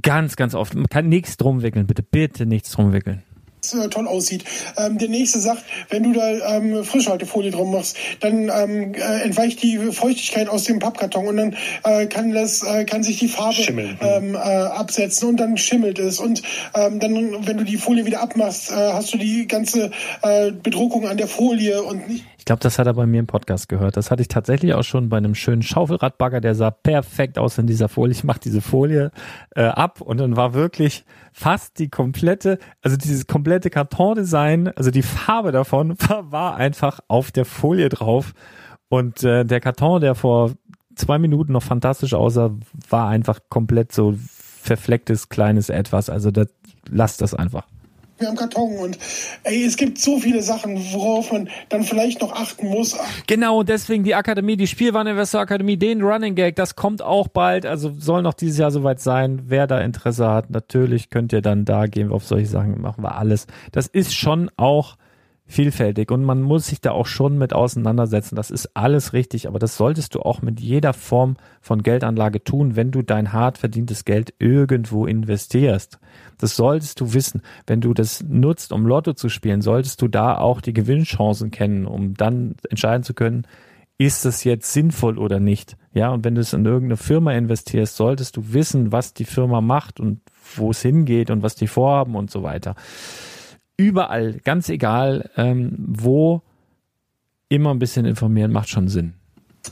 [0.00, 0.74] Ganz, ganz oft.
[0.74, 1.86] Man kann nichts drum wickeln.
[1.86, 3.22] Bitte, bitte nichts drum wickeln
[3.70, 4.44] toll aussieht.
[4.76, 9.62] Ähm, der nächste sagt, wenn du da ähm, Frischhaltefolie drum machst, dann ähm, äh, entweicht
[9.62, 13.56] die Feuchtigkeit aus dem Pappkarton und dann äh, kann das äh, kann sich die Farbe
[13.68, 16.42] ähm, äh, absetzen und dann schimmelt es und
[16.74, 19.90] ähm, dann wenn du die Folie wieder abmachst, äh, hast du die ganze
[20.22, 23.26] äh, Bedruckung an der Folie und nicht ich glaube, das hat er bei mir im
[23.26, 23.96] Podcast gehört.
[23.96, 27.66] Das hatte ich tatsächlich auch schon bei einem schönen Schaufelradbagger, der sah perfekt aus in
[27.66, 28.12] dieser Folie.
[28.12, 29.10] Ich mache diese Folie
[29.54, 35.02] äh, ab und dann war wirklich fast die komplette, also dieses komplette Kartondesign, also die
[35.02, 38.32] Farbe davon war, war einfach auf der Folie drauf.
[38.88, 40.52] Und äh, der Karton, der vor
[40.94, 42.54] zwei Minuten noch fantastisch aussah,
[42.88, 44.14] war einfach komplett so
[44.62, 46.08] verflecktes kleines Etwas.
[46.08, 46.46] Also das,
[46.88, 47.66] lasst das einfach
[48.24, 48.98] am Karton und
[49.42, 52.96] ey, es gibt so viele Sachen, worauf man dann vielleicht noch achten muss.
[53.26, 57.92] Genau, deswegen die Akademie, die Spielwareninvestor Akademie, den Running Gag, das kommt auch bald, also
[57.98, 59.42] soll noch dieses Jahr soweit sein.
[59.46, 63.16] Wer da Interesse hat, natürlich könnt ihr dann da gehen auf solche Sachen, machen wir
[63.16, 63.46] alles.
[63.72, 64.96] Das ist schon auch
[65.46, 68.34] vielfältig und man muss sich da auch schon mit auseinandersetzen.
[68.34, 72.74] Das ist alles richtig, aber das solltest du auch mit jeder Form von Geldanlage tun,
[72.74, 76.00] wenn du dein hart verdientes Geld irgendwo investierst.
[76.38, 77.42] Das solltest du wissen.
[77.66, 81.86] Wenn du das nutzt, um Lotto zu spielen, solltest du da auch die Gewinnchancen kennen,
[81.86, 83.46] um dann entscheiden zu können,
[83.98, 85.76] ist das jetzt sinnvoll oder nicht?
[85.94, 89.60] Ja, und wenn du es in irgendeine Firma investierst, solltest du wissen, was die Firma
[89.62, 90.20] macht und
[90.56, 92.74] wo es hingeht und was die vorhaben und so weiter
[93.76, 96.42] überall, ganz egal, ähm, wo,
[97.48, 99.14] immer ein bisschen informieren macht schon Sinn.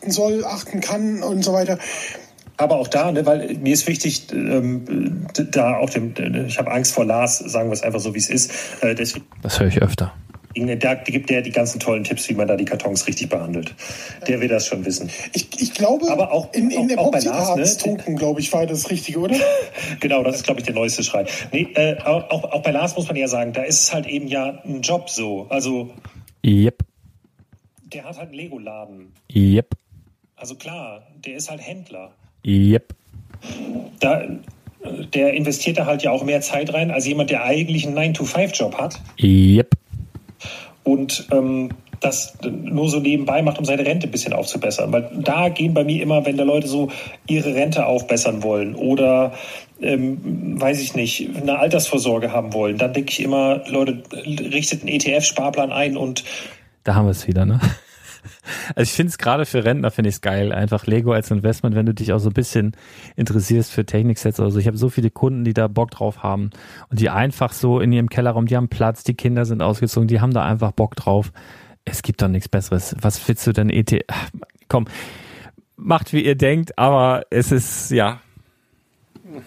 [0.07, 1.79] Soll, achten kann und so weiter.
[2.57, 6.15] Aber auch da, ne, weil mir ist wichtig, ähm, da auch dem,
[6.47, 8.53] ich habe Angst vor Lars, sagen wir es einfach so, wie es ist.
[8.81, 10.13] Äh, das höre ich öfter.
[10.55, 13.75] Da gibt der die ganzen tollen Tipps, wie man da die Kartons richtig behandelt.
[14.29, 15.11] Der will das schon wissen.
[15.33, 17.77] Ich, ich glaube, aber auch in, in auch, der auch ne?
[17.77, 19.37] Token, glaube ich, war das Richtige, oder?
[20.01, 21.27] genau, das ist, glaube ich, der neueste Schrei.
[21.53, 24.29] Nee, äh, auch, auch bei Lars muss man ja sagen, da ist es halt eben
[24.29, 25.47] ja ein Job so.
[25.51, 25.91] Also.
[26.47, 26.79] Yep.
[27.93, 29.13] Der hat halt einen Lego-Laden.
[29.35, 29.75] Yep.
[30.37, 32.13] Also klar, der ist halt Händler.
[32.47, 32.95] Yep.
[33.99, 34.23] Da,
[35.13, 38.79] der investiert da halt ja auch mehr Zeit rein als jemand, der eigentlich einen 9-to-5-Job
[38.79, 39.01] hat.
[39.21, 39.64] Yep
[41.05, 41.69] und ähm,
[42.01, 44.91] das nur so nebenbei macht, um seine Rente ein bisschen aufzubessern.
[44.93, 46.91] Weil da gehen bei mir immer, wenn da Leute so
[47.27, 49.33] ihre Rente aufbessern wollen oder
[49.81, 54.91] ähm, weiß ich nicht, eine Altersvorsorge haben wollen, dann denke ich immer, Leute, richtet einen
[54.91, 56.25] ETF-Sparplan ein und
[56.85, 57.61] da haben wir es wieder, ne?
[58.75, 61.77] Also ich finde es gerade für Rentner finde ich es geil, einfach Lego als Investment,
[61.77, 62.73] wenn du dich auch so ein bisschen
[63.17, 64.59] interessierst für Techniksets oder so.
[64.59, 66.51] Ich habe so viele Kunden, die da Bock drauf haben
[66.91, 70.21] und die einfach so in ihrem Kellerraum, die haben Platz, die Kinder sind ausgezogen, die
[70.21, 71.33] haben da einfach Bock drauf.
[71.85, 72.97] Es gibt doch nichts Besseres.
[73.01, 74.05] Was willst du denn ET?
[74.69, 74.87] Komm,
[75.77, 78.21] macht wie ihr denkt, aber es ist ja.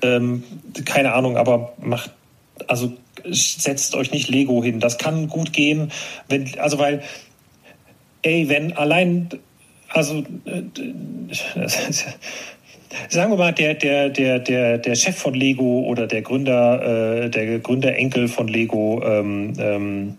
[0.01, 0.43] Ähm,
[0.85, 2.11] keine Ahnung, aber macht
[2.67, 2.93] also
[3.29, 4.79] setzt euch nicht Lego hin.
[4.79, 5.91] Das kann gut gehen,
[6.27, 7.03] wenn also weil
[8.21, 9.29] ey, wenn allein,
[9.89, 10.63] also äh,
[13.09, 17.29] sagen wir mal, der, der, der, der, der Chef von Lego oder der Gründer, äh,
[17.29, 20.17] der Gründerenkel von Lego, ähm, ähm,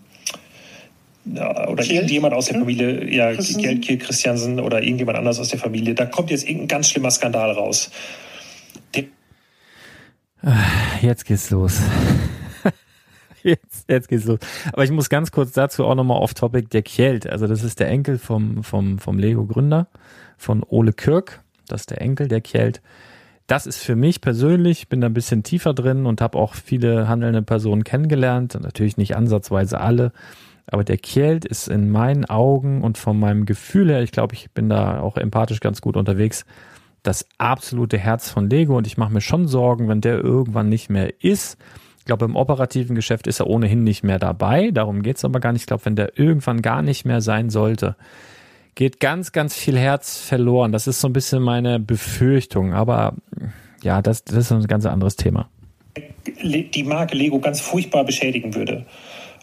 [1.25, 1.95] oder Kiel?
[1.95, 6.05] irgendjemand aus der Familie, ja, Kiel, Kiel Christiansen oder irgendjemand anders aus der Familie, da
[6.05, 7.91] kommt jetzt irgendein ganz schlimmer Skandal raus.
[8.95, 9.03] Der
[11.01, 11.81] Jetzt geht's los
[13.49, 14.39] jetzt, jetzt geht's los.
[14.71, 17.29] Aber ich muss ganz kurz dazu auch nochmal auf Topic der Kjeld.
[17.29, 19.87] Also das ist der Enkel vom, vom, vom Lego-Gründer,
[20.37, 21.41] von Ole Kirk.
[21.67, 22.81] Das ist der Enkel der Kjeld.
[23.47, 27.07] Das ist für mich persönlich, bin da ein bisschen tiefer drin und habe auch viele
[27.07, 28.57] handelnde Personen kennengelernt.
[28.61, 30.11] Natürlich nicht ansatzweise alle.
[30.67, 34.51] Aber der Kjeld ist in meinen Augen und von meinem Gefühl her, ich glaube, ich
[34.51, 36.45] bin da auch empathisch ganz gut unterwegs,
[37.01, 40.89] das absolute Herz von Lego und ich mache mir schon Sorgen, wenn der irgendwann nicht
[40.89, 41.57] mehr ist
[42.09, 44.71] glaube, im operativen Geschäft ist er ohnehin nicht mehr dabei.
[44.71, 45.61] Darum geht es aber gar nicht.
[45.61, 47.95] Ich glaube, wenn der irgendwann gar nicht mehr sein sollte,
[48.73, 50.71] geht ganz, ganz viel Herz verloren.
[50.71, 52.73] Das ist so ein bisschen meine Befürchtung.
[52.73, 53.13] Aber
[53.83, 55.49] ja, das, das ist ein ganz anderes Thema.
[56.43, 58.85] Die Marke Lego ganz furchtbar beschädigen würde.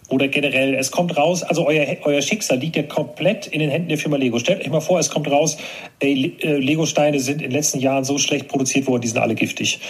[0.09, 3.89] Oder generell, es kommt raus, also euer, euer Schicksal liegt ja komplett in den Händen
[3.89, 4.39] der Firma Lego.
[4.39, 5.57] Stellt euch mal vor, es kommt raus,
[5.99, 9.35] ey, äh, Lego-Steine sind in den letzten Jahren so schlecht produziert worden, die sind alle
[9.35, 9.81] giftig.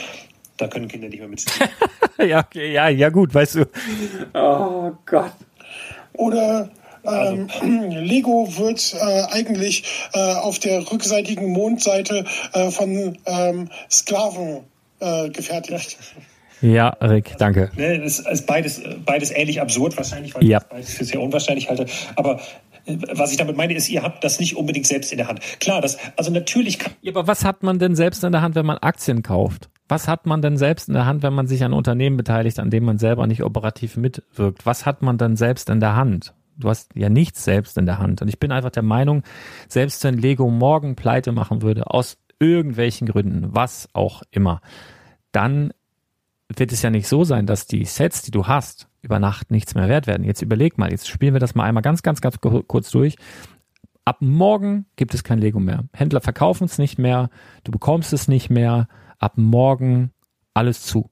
[0.56, 1.70] Da können Kinder nicht mehr mitspielen.
[2.18, 3.64] ja, ja, ja, gut, weißt du.
[4.34, 5.32] Oh Gott.
[6.14, 6.70] Oder
[7.04, 7.66] ähm, also.
[8.00, 9.84] Lego wird äh, eigentlich
[10.14, 14.64] äh, auf der rückseitigen Mondseite äh, von ähm, Sklaven
[15.00, 15.98] äh, gefertigt.
[16.62, 17.70] Ja, Rick, danke.
[17.76, 20.58] Ne, das ist beides, beides ähnlich absurd wahrscheinlich, weil ja.
[20.58, 21.84] ich beides für sehr unwahrscheinlich halte.
[22.16, 22.40] Aber
[22.86, 25.40] was ich damit meine, ist, ihr habt das nicht unbedingt selbst in der Hand.
[25.60, 26.92] Klar, das, also natürlich kann.
[27.02, 29.68] Ja, aber was hat man denn selbst in der Hand, wenn man Aktien kauft?
[29.88, 32.70] Was hat man denn selbst in der Hand, wenn man sich an Unternehmen beteiligt, an
[32.70, 34.66] dem man selber nicht operativ mitwirkt?
[34.66, 36.34] Was hat man denn selbst in der Hand?
[36.56, 38.22] Du hast ja nichts selbst in der Hand.
[38.22, 39.22] Und ich bin einfach der Meinung,
[39.68, 44.60] selbst wenn Lego morgen pleite machen würde, aus irgendwelchen Gründen, was auch immer,
[45.32, 45.72] dann
[46.54, 49.74] wird es ja nicht so sein, dass die Sets, die du hast, über Nacht nichts
[49.74, 50.24] mehr wert werden.
[50.24, 53.16] Jetzt überleg mal, jetzt spielen wir das mal einmal ganz, ganz, ganz kurz durch.
[54.04, 55.84] Ab morgen gibt es kein Lego mehr.
[55.92, 57.30] Händler verkaufen es nicht mehr,
[57.64, 58.88] du bekommst es nicht mehr
[59.18, 60.10] ab morgen
[60.54, 61.10] alles zu.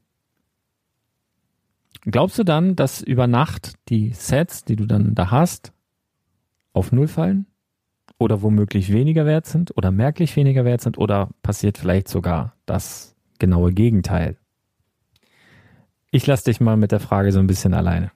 [2.03, 5.73] Glaubst du dann, dass über Nacht die Sets, die du dann da hast,
[6.73, 7.47] auf Null fallen?
[8.19, 10.99] Oder womöglich weniger wert sind oder merklich weniger wert sind?
[10.99, 14.37] Oder passiert vielleicht sogar das genaue Gegenteil?
[16.15, 18.13] Ich lasse dich mal mit der Frage so ein bisschen alleine.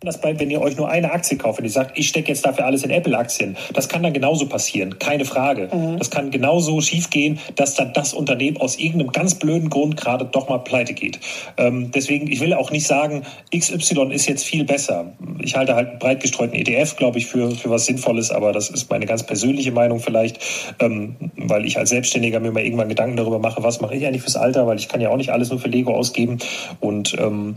[0.00, 2.46] Das bei, wenn ihr euch nur eine Aktie kauft, wenn ihr sagt, ich stecke jetzt
[2.46, 5.68] dafür alles in Apple-Aktien, das kann dann genauso passieren, keine Frage.
[5.70, 5.98] Mhm.
[5.98, 10.48] Das kann genauso schiefgehen, dass dann das Unternehmen aus irgendeinem ganz blöden Grund gerade doch
[10.48, 11.20] mal pleite geht.
[11.58, 13.24] Ähm, deswegen, ich will auch nicht sagen,
[13.54, 15.12] XY ist jetzt viel besser.
[15.38, 18.70] Ich halte halt einen breit gestreuten ETF, glaube ich, für, für was Sinnvolles, aber das
[18.70, 20.38] ist meine ganz persönliche Meinung vielleicht,
[20.78, 24.22] ähm, weil ich als Selbstständiger mir mal irgendwann Gedanken darüber mache, was mache ich eigentlich
[24.22, 26.38] fürs Alter, weil ich kann ja auch nicht alles nur für Lego ausgeben
[26.80, 27.56] und ähm,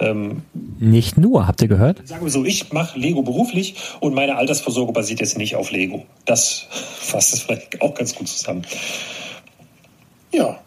[0.00, 0.42] ähm,
[0.78, 2.06] nicht nur, habt ihr gehört?
[2.08, 6.06] Sagen wir so, ich mache Lego beruflich und meine Altersvorsorge basiert jetzt nicht auf Lego.
[6.24, 8.64] Das fasst es vielleicht auch ganz gut zusammen.
[10.32, 10.58] Ja.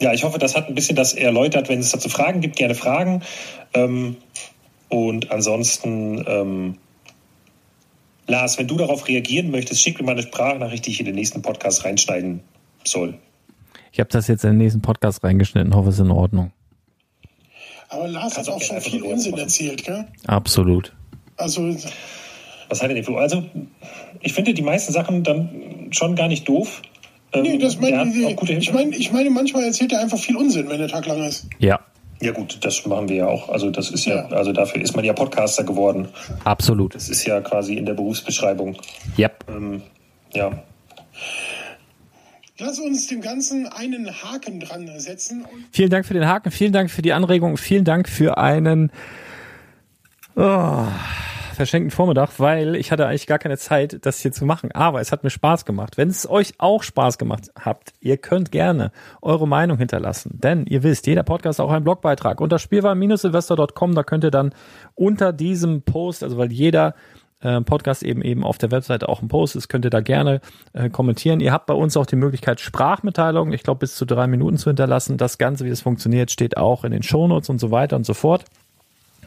[0.00, 1.68] Ja, ich hoffe, das hat ein bisschen das erläutert.
[1.68, 3.22] Wenn es dazu Fragen gibt, gerne Fragen.
[3.74, 4.16] Ähm,
[4.88, 6.78] und ansonsten, ähm,
[8.26, 11.14] Lars, wenn du darauf reagieren möchtest, schick mir mal eine Sprachnachricht, die ich in den
[11.14, 12.40] nächsten Podcast reinschneiden
[12.84, 13.18] soll.
[13.92, 16.52] Ich habe das jetzt in den nächsten Podcast reingeschnitten, hoffe es ist in Ordnung.
[17.88, 19.42] Aber Lars Kannst hat auch schon viel Unsinn machen.
[19.42, 20.06] erzählt, gell?
[20.26, 20.92] Absolut.
[21.36, 21.76] Also.
[22.68, 23.16] Was hat er denn für?
[23.16, 23.44] Also,
[24.20, 26.82] ich finde die meisten Sachen dann schon gar nicht doof.
[27.34, 28.50] Nee, ähm, das meine ich.
[28.50, 31.46] Ich meine, ich meine, manchmal erzählt er einfach viel Unsinn, wenn der Tag lang ist.
[31.58, 31.80] Ja.
[32.20, 33.50] Ja gut, das machen wir ja auch.
[33.50, 36.08] Also das ist ja, ja, also dafür ist man ja Podcaster geworden.
[36.44, 36.94] Absolut.
[36.94, 38.76] Das ist ja quasi in der Berufsbeschreibung.
[39.18, 39.44] Yep.
[39.48, 39.82] Ähm,
[40.32, 40.62] ja.
[42.58, 45.44] Lass uns dem Ganzen einen Haken dran setzen.
[45.72, 48.90] Vielen Dank für den Haken, vielen Dank für die Anregung, vielen Dank für einen
[50.36, 50.86] oh,
[51.54, 54.72] verschenkten Vormittag, weil ich hatte eigentlich gar keine Zeit, das hier zu machen.
[54.72, 55.96] Aber es hat mir Spaß gemacht.
[55.96, 60.38] Wenn es euch auch Spaß gemacht habt, ihr könnt gerne eure Meinung hinterlassen.
[60.40, 62.40] Denn ihr wisst, jeder Podcast ist auch ein Blogbeitrag.
[62.40, 64.54] Unter spielwaren-investor.com, da könnt ihr dann
[64.94, 66.94] unter diesem Post, also weil jeder
[67.40, 70.40] äh, Podcast eben eben auf der Webseite auch ein Post ist, könnt ihr da gerne
[70.72, 71.40] äh, kommentieren.
[71.40, 74.70] Ihr habt bei uns auch die Möglichkeit, Sprachmitteilungen, ich glaube, bis zu drei Minuten zu
[74.70, 75.16] hinterlassen.
[75.18, 78.14] Das Ganze, wie das funktioniert, steht auch in den Shownotes und so weiter und so
[78.14, 78.44] fort.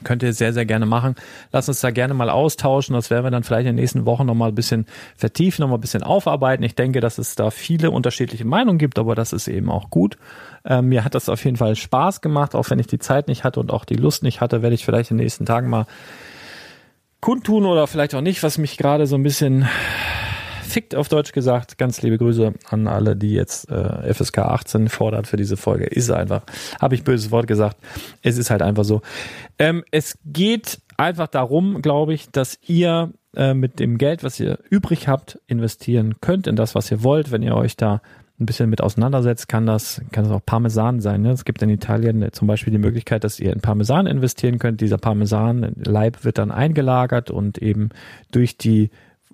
[0.03, 1.15] Könnt ihr sehr, sehr gerne machen.
[1.51, 2.93] Lasst uns da gerne mal austauschen.
[2.93, 4.85] Das werden wir dann vielleicht in den nächsten Wochen nochmal ein bisschen
[5.15, 6.63] vertiefen, nochmal ein bisschen aufarbeiten.
[6.63, 10.17] Ich denke, dass es da viele unterschiedliche Meinungen gibt, aber das ist eben auch gut.
[10.65, 13.43] Ähm, mir hat das auf jeden Fall Spaß gemacht, auch wenn ich die Zeit nicht
[13.43, 15.85] hatte und auch die Lust nicht hatte, werde ich vielleicht in den nächsten Tagen mal
[17.21, 19.67] kundtun oder vielleicht auch nicht, was mich gerade so ein bisschen
[20.69, 21.77] fickt auf Deutsch gesagt.
[21.77, 25.85] Ganz liebe Grüße an alle, die jetzt äh, FSK 18 fordert für diese Folge.
[25.85, 26.43] Ist einfach,
[26.79, 27.77] habe ich böses Wort gesagt.
[28.21, 29.01] Es ist halt einfach so.
[29.57, 34.59] Ähm, es geht einfach darum, glaube ich, dass ihr äh, mit dem Geld, was ihr
[34.69, 37.31] übrig habt, investieren könnt in das, was ihr wollt.
[37.31, 38.01] Wenn ihr euch da
[38.39, 41.21] ein bisschen mit auseinandersetzt, kann das, kann das auch Parmesan sein.
[41.21, 41.31] Ne?
[41.31, 44.81] Es gibt in Italien zum Beispiel die Möglichkeit, dass ihr in Parmesan investieren könnt.
[44.81, 47.89] Dieser Parmesan-Leib wird dann eingelagert und eben
[48.31, 48.91] durch die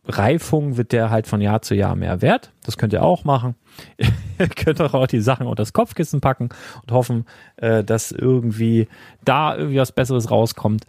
[0.08, 2.52] Reifung wird der halt von Jahr zu Jahr mehr wert.
[2.64, 3.56] Das könnt ihr auch machen.
[4.40, 6.50] ihr könnt auch die Sachen unter das Kopfkissen packen
[6.84, 7.26] und hoffen,
[7.58, 8.88] äh, dass irgendwie
[9.24, 10.86] da irgendwie was Besseres rauskommt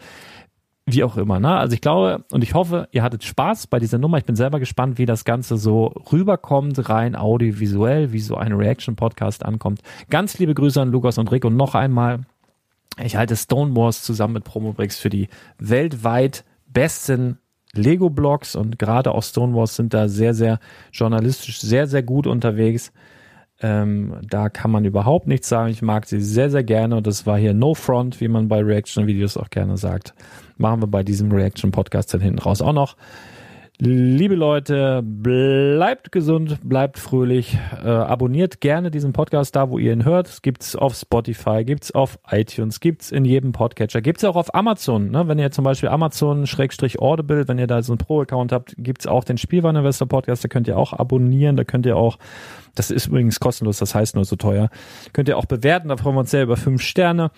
[0.88, 1.56] wie auch immer, ne?
[1.56, 4.18] Also ich glaube und ich hoffe, ihr hattet Spaß bei dieser Nummer.
[4.18, 9.44] Ich bin selber gespannt, wie das Ganze so rüberkommt, rein audiovisuell, wie so ein Reaction-Podcast
[9.44, 9.80] ankommt.
[10.10, 12.20] Ganz liebe Grüße an Lukas und Rick und noch einmal,
[13.02, 15.28] ich halte Stone Wars zusammen mit Promobricks für die
[15.58, 17.38] weltweit besten
[17.72, 20.60] Lego-Blogs und gerade auch Stone Wars sind da sehr, sehr
[20.92, 22.92] journalistisch, sehr, sehr gut unterwegs.
[23.60, 25.70] Ähm, da kann man überhaupt nichts sagen.
[25.70, 28.62] Ich mag sie sehr, sehr gerne und das war hier No Front, wie man bei
[28.62, 30.14] Reaction-Videos auch gerne sagt
[30.56, 32.96] machen wir bei diesem Reaction-Podcast dann hinten raus auch noch.
[33.78, 40.06] Liebe Leute, bleibt gesund, bleibt fröhlich, äh, abonniert gerne diesen Podcast da, wo ihr ihn
[40.06, 40.28] hört.
[40.28, 45.10] Es gibt's auf Spotify, gibt's auf iTunes, gibt's in jedem Podcatcher, gibt's auch auf Amazon.
[45.10, 45.28] Ne?
[45.28, 49.06] Wenn ihr zum Beispiel Amazon Schrägstrich Audible, wenn ihr da so einen Pro-Account habt, gibt's
[49.06, 50.42] auch den Spielwareninvestor Podcast.
[50.42, 52.16] Da könnt ihr auch abonnieren, da könnt ihr auch,
[52.76, 54.70] das ist übrigens kostenlos, das heißt nur so teuer,
[55.12, 55.88] könnt ihr auch bewerten.
[55.88, 57.30] Da freuen wir uns sehr über fünf Sterne.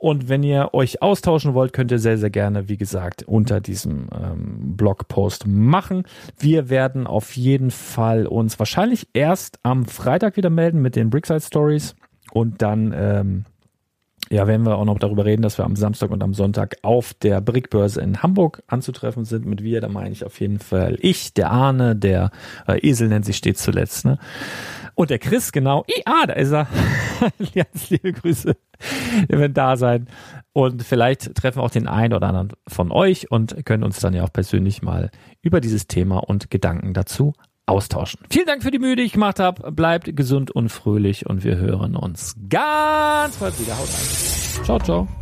[0.00, 4.08] Und wenn ihr euch austauschen wollt, könnt ihr sehr, sehr gerne, wie gesagt, unter diesem
[4.18, 6.04] ähm, Blogpost machen.
[6.38, 11.42] Wir werden auf jeden Fall uns wahrscheinlich erst am Freitag wieder melden mit den Brickside
[11.42, 11.96] Stories
[12.32, 13.44] und dann ähm,
[14.30, 17.12] ja, werden wir auch noch darüber reden, dass wir am Samstag und am Sonntag auf
[17.12, 19.44] der Brickbörse in Hamburg anzutreffen sind.
[19.44, 22.30] Mit wir, da meine ich auf jeden Fall ich, der Arne, der
[22.66, 24.18] äh, Esel nennt sich stets zuletzt, ne?
[25.00, 25.86] Und der Chris, genau.
[26.04, 26.66] Ah, da ist er.
[27.54, 28.54] Ganz liebe Grüße.
[29.30, 30.08] Ihr werdet da sein.
[30.52, 34.12] Und vielleicht treffen wir auch den einen oder anderen von euch und können uns dann
[34.12, 35.10] ja auch persönlich mal
[35.40, 37.32] über dieses Thema und Gedanken dazu
[37.64, 38.20] austauschen.
[38.28, 39.72] Vielen Dank für die Mühe, die ich gemacht habe.
[39.72, 43.78] Bleibt gesund und fröhlich und wir hören uns ganz bald wieder.
[43.78, 44.64] Haut rein.
[44.64, 45.19] Ciao, ciao.